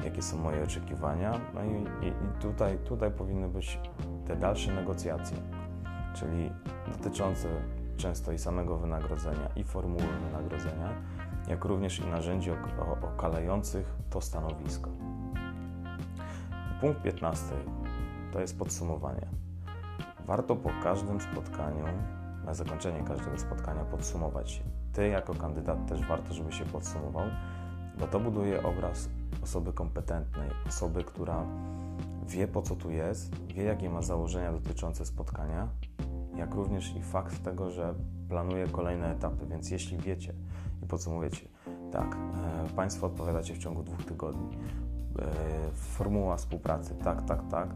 jakie 0.04 0.22
są 0.22 0.38
moje 0.38 0.64
oczekiwania? 0.64 1.40
No 1.54 1.64
i, 1.64 2.08
i, 2.08 2.14
tutaj, 2.42 2.78
tutaj 2.78 3.12
powinny 3.12 3.48
być 3.48 3.80
te 4.28 4.36
dalsze 4.36 4.74
negocjacje, 4.74 5.38
czyli 6.14 6.52
dotyczące 6.98 7.48
często 7.98 8.32
i 8.32 8.38
samego 8.38 8.78
wynagrodzenia, 8.78 9.50
i 9.56 9.64
formuły 9.64 10.08
wynagrodzenia, 10.28 10.90
jak 11.48 11.66
również 11.66 12.00
i 12.00 12.06
narzędzi 12.06 12.52
okalających 13.02 13.96
to 14.10 14.22
stanowisko. 14.22 14.90
Punkt 16.82 17.02
15 17.02 17.46
to 18.32 18.40
jest 18.40 18.60
podsumowanie. 18.60 19.28
Warto 20.26 20.56
po 20.56 20.70
każdym 20.84 21.22
spotkaniu, 21.22 21.86
na 22.46 22.54
zakończenie 22.54 23.04
każdego 23.04 23.38
spotkania 23.38 23.84
podsumować. 23.84 24.64
Ty 25.00 25.08
jako 25.08 25.34
kandydat 25.34 25.88
też 25.88 26.08
warto, 26.08 26.34
żeby 26.34 26.52
się 26.52 26.66
podsumował, 26.66 27.28
bo 28.00 28.08
to 28.08 28.20
buduje 28.20 28.64
obraz 28.64 29.10
osoby 29.44 29.74
kompetentnej, 29.74 30.50
osoby, 30.68 31.04
która 31.04 31.46
wie 32.28 32.48
po 32.48 32.62
co 32.62 32.76
tu 32.76 32.92
jest, 32.92 33.36
wie 33.48 33.64
jakie 33.64 33.90
ma 33.90 34.02
założenia 34.02 34.52
dotyczące 34.52 35.06
spotkania 35.06 35.68
jak 36.36 36.54
również 36.54 36.96
i 36.96 37.02
fakt 37.02 37.44
tego, 37.44 37.72
że 37.72 37.94
planuje 38.30 38.68
kolejne 38.68 39.12
etapy. 39.12 39.46
Więc 39.50 39.72
jeśli 39.72 39.98
wiecie 39.98 40.34
i 40.84 40.86
podsumujecie, 40.86 41.48
tak, 41.92 42.16
e, 42.16 42.76
Państwo 42.76 43.08
odpowiadacie 43.08 43.54
w 43.54 43.58
ciągu 43.58 43.84
dwóch 43.84 44.06
tygodni, 44.06 44.58
e, 45.20 45.32
formuła 45.74 46.38
współpracy, 46.38 46.96
tak, 47.04 47.26
tak, 47.26 47.42
tak, 47.52 47.70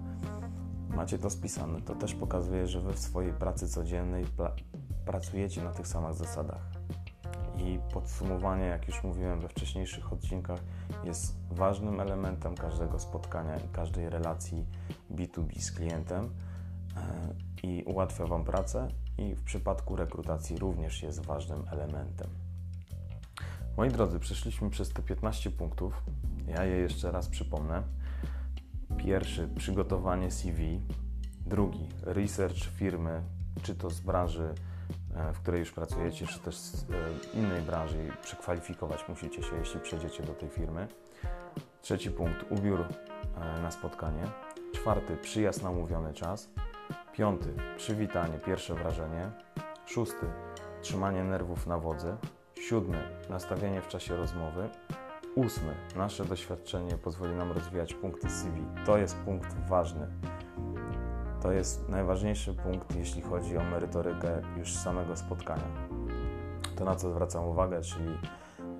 macie 0.96 1.18
to 1.18 1.30
spisane, 1.30 1.82
to 1.82 1.96
też 1.96 2.16
pokazuje, 2.16 2.68
że 2.68 2.82
Wy 2.82 2.94
w 2.94 3.00
swojej 3.00 3.34
pracy 3.34 3.68
codziennej 3.68 4.26
pracujecie 5.06 5.64
na 5.64 5.72
tych 5.72 5.88
samych 5.88 6.14
zasadach. 6.14 6.84
I 7.58 7.80
podsumowanie, 7.94 8.66
jak 8.66 8.88
już 8.88 9.04
mówiłem 9.04 9.39
we 9.39 9.50
wcześniejszych 9.50 10.13
odcinkach, 10.13 10.60
jest 11.04 11.36
ważnym 11.52 12.00
elementem 12.00 12.56
każdego 12.56 13.00
spotkania 13.00 13.58
i 13.58 13.70
każdej 13.72 14.10
relacji 14.10 14.66
B2B 15.12 15.60
z 15.60 15.72
klientem 15.72 16.30
e, 16.97 17.34
i 17.64 17.84
ułatwia 17.84 18.28
Wam 18.28 18.43
pracę 18.43 18.88
i 19.18 19.36
w 19.36 19.43
przypadku 19.43 19.95
rekrutacji 19.95 20.58
również 20.58 21.04
jest 21.04 21.26
ważnym 21.26 21.64
elementem. 21.72 22.28
Moi 23.78 23.89
drodzy, 23.89 24.20
przeszliśmy 24.20 24.70
przez 24.70 24.89
te 24.89 25.01
15 25.01 25.51
punktów. 25.51 26.04
Ja 26.47 26.64
je 26.64 26.76
jeszcze 26.76 27.12
raz 27.12 27.30
przypomnę. 27.30 27.84
Pierwszy 28.97 29.47
przygotowanie 29.47 30.32
CV, 30.32 30.82
drugi 31.45 31.89
research 32.01 32.64
firmy, 32.76 33.22
czy 33.62 33.76
to 33.76 33.89
z 33.89 33.99
branży, 33.99 34.54
w 35.34 35.40
której 35.40 35.60
już 35.60 35.72
pracujecie, 35.72 36.28
czy 36.28 36.40
też 36.40 36.56
z 36.56 36.84
e, 36.84 36.86
innej 37.34 37.62
branży, 37.62 37.98
przekwalifikować 38.22 39.10
musicie 39.10 39.44
się, 39.44 39.56
jeśli 39.60 39.80
przejdziecie 39.80 40.24
do 40.24 40.34
tej 40.34 40.50
firmy. 40.50 40.88
Trzeci 41.82 42.12
punkt 42.12 42.52
ubiór 42.52 42.82
e, 42.82 43.62
na 43.62 43.72
spotkanie. 43.72 44.24
Czwarty 44.74 45.18
przyjazd 45.18 45.64
na 45.64 45.70
umówiony 45.70 46.14
czas. 46.14 46.50
Piąty, 47.14 47.54
przywitanie, 47.78 48.40
pierwsze 48.40 48.74
wrażenie. 48.74 49.32
Szósty, 49.86 50.26
trzymanie 50.82 51.24
nerwów 51.24 51.68
na 51.68 51.78
wodzy. 51.78 52.16
Siódmy, 52.56 53.04
nastawienie 53.30 53.82
w 53.82 53.88
czasie 53.88 54.18
rozmowy. 54.18 54.70
Ósmy, 55.36 55.76
nasze 55.96 56.26
doświadczenie 56.26 56.98
pozwoli 56.98 57.34
nam 57.36 57.52
rozwijać 57.52 57.94
punkty 57.94 58.30
CV. 58.30 58.62
To 58.86 58.98
jest 58.98 59.16
punkt 59.16 59.68
ważny. 59.70 60.08
To 61.44 61.52
jest 61.52 61.89
najważniejszy 61.89 62.54
punkt, 62.54 62.96
jeśli 62.96 63.22
chodzi 63.22 63.58
o 63.58 63.64
merytorykę 63.64 64.41
już 64.58 64.76
samego 64.76 65.16
spotkania. 65.16 65.68
To, 66.76 66.86
na 66.86 66.96
co 66.96 67.12
zwracam 67.12 67.46
uwagę, 67.46 67.82
czyli 67.82 68.18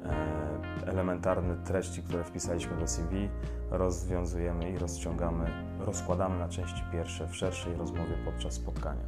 e, 0.06 0.88
elementarne 0.88 1.56
treści, 1.56 2.04
które 2.04 2.24
wpisaliśmy 2.24 2.78
do 2.78 2.88
CV, 2.88 3.30
rozwiązujemy 3.70 4.72
i 4.72 4.78
rozciągamy, 4.78 5.46
rozkładamy 5.80 6.40
na 6.40 6.50
części 6.50 6.84
pierwsze 6.92 7.28
w 7.28 7.36
szerszej 7.36 7.76
rozmowie 7.76 8.18
podczas 8.26 8.54
spotkania. 8.54 9.06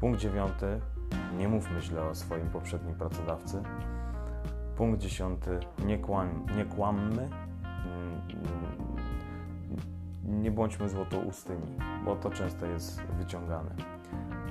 Punkt 0.00 0.20
dziewiąty. 0.20 0.80
Nie 1.36 1.48
mówmy 1.48 1.80
źle 1.80 2.02
o 2.02 2.14
swoim 2.14 2.50
poprzednim 2.50 2.94
pracodawcy. 2.94 3.62
Punkt 4.76 5.00
dziesiąty. 5.00 5.60
Nie, 5.86 5.98
kłam, 5.98 6.46
nie 6.56 6.64
kłammy. 6.64 7.28
Nie 10.28 10.50
bądźmy 10.50 10.88
złotoustymi, 10.88 11.78
bo 12.04 12.16
to 12.16 12.30
często 12.30 12.66
jest 12.66 13.02
wyciągane. 13.02 13.70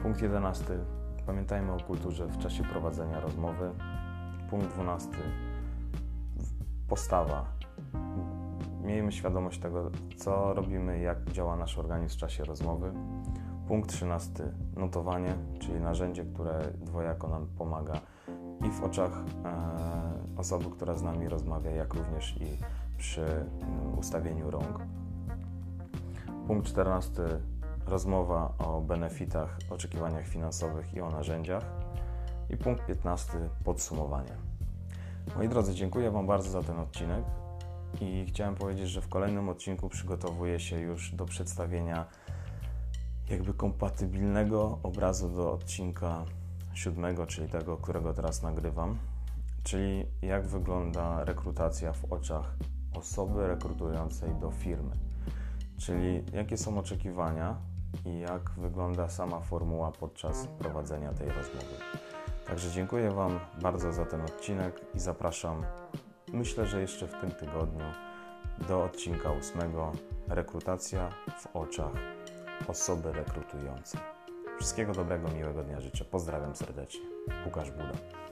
Punkt 0.04 0.22
jedenasty. 0.22 0.80
Pamiętajmy 1.26 1.72
o 1.74 1.78
kulturze 1.78 2.28
w 2.28 2.38
czasie 2.38 2.64
prowadzenia 2.64 3.20
rozmowy. 3.20 3.72
Punkt 4.50 4.68
dwunasty. 4.68 5.18
Postawa. 6.88 7.46
Miejmy 8.84 9.12
świadomość 9.12 9.60
tego, 9.60 9.92
co 10.18 10.54
robimy, 10.54 11.00
jak 11.00 11.32
działa 11.32 11.56
nasz 11.56 11.78
organizm 11.78 12.16
w 12.16 12.20
czasie 12.20 12.44
rozmowy. 12.44 12.92
Punkt 13.68 13.90
13. 13.90 14.44
Notowanie, 14.76 15.36
czyli 15.60 15.80
narzędzie, 15.82 16.26
które 16.26 16.60
dwojako 16.82 17.28
nam 17.28 17.48
pomaga 17.58 17.94
i 18.66 18.70
w 18.70 18.84
oczach 18.84 19.12
e, 19.46 20.40
osoby, 20.40 20.66
która 20.72 20.96
z 20.96 21.04
nami 21.04 21.30
rozmawia, 21.30 21.72
jak 21.72 21.94
również 21.94 22.38
i 22.42 22.58
przy 22.98 23.26
mm, 23.26 24.00
ustawieniu 24.00 24.52
rąk. 24.52 24.97
Punkt 26.48 26.68
14. 26.68 27.24
Rozmowa 27.86 28.54
o 28.58 28.82
benefitach, 28.82 29.60
oczekiwaniach 29.70 30.28
finansowych 30.28 30.94
i 30.94 31.02
o 31.02 31.10
narzędziach. 31.10 31.66
I 32.50 32.58
punkt 32.58 32.86
15. 32.86 33.34
Podsumowanie. 33.64 34.32
Moi 35.36 35.50
drodzy, 35.50 35.76
dziękuję 35.76 36.12
Wam 36.12 36.28
bardzo 36.28 36.50
za 36.50 36.64
ten 36.64 36.80
odcinek 36.80 37.24
i 38.02 38.26
chciałem 38.26 38.56
powiedzieć, 38.56 38.90
że 38.90 39.02
w 39.02 39.10
kolejnym 39.10 39.50
odcinku 39.50 39.90
przygotowuję 39.90 40.60
się 40.60 40.80
już 40.80 41.12
do 41.12 41.26
przedstawienia 41.26 42.06
jakby 43.30 43.54
kompatybilnego 43.54 44.80
obrazu 44.84 45.30
do 45.30 45.52
odcinka 45.52 46.26
siódmego, 46.74 47.26
czyli 47.26 47.50
tego, 47.50 47.78
którego 47.78 48.14
teraz 48.14 48.44
nagrywam, 48.44 48.98
czyli 49.64 50.06
jak 50.22 50.48
wygląda 50.48 51.24
rekrutacja 51.24 51.94
w 51.94 52.14
oczach 52.14 52.56
osoby 52.94 53.48
rekrutującej 53.48 54.36
do 54.36 54.52
firmy, 54.52 54.92
czyli 55.78 56.24
jakie 56.34 56.58
są 56.58 56.78
oczekiwania 56.78 57.56
i 58.06 58.20
jak 58.20 58.50
wygląda 58.50 59.10
sama 59.10 59.40
formuła 59.40 59.92
podczas 59.92 60.48
prowadzenia 60.48 61.14
tej 61.14 61.28
rozmowy. 61.28 61.76
Także 62.48 62.72
dziękuję 62.72 63.12
Wam 63.12 63.40
bardzo 63.62 63.94
za 63.94 64.06
ten 64.06 64.22
odcinek 64.22 64.82
i 64.96 65.00
zapraszam, 65.00 65.64
myślę, 66.34 66.68
że 66.68 66.82
jeszcze 66.82 67.08
w 67.08 67.22
tym 67.22 67.32
tygodniu, 67.32 67.86
do 68.68 68.84
odcinka 68.84 69.32
ósmego 69.32 69.92
Rekrutacja 70.28 71.10
w 71.40 71.56
oczach 71.56 71.94
osoby 72.68 73.14
rekrutującej. 73.14 74.02
Wszystkiego 74.60 74.94
dobrego, 74.94 75.28
miłego 75.28 75.64
dnia 75.64 75.82
życzę. 75.82 76.06
Pozdrawiam 76.06 76.56
serdecznie. 76.56 77.06
Łukasz 77.46 77.72
Buda. 77.72 78.27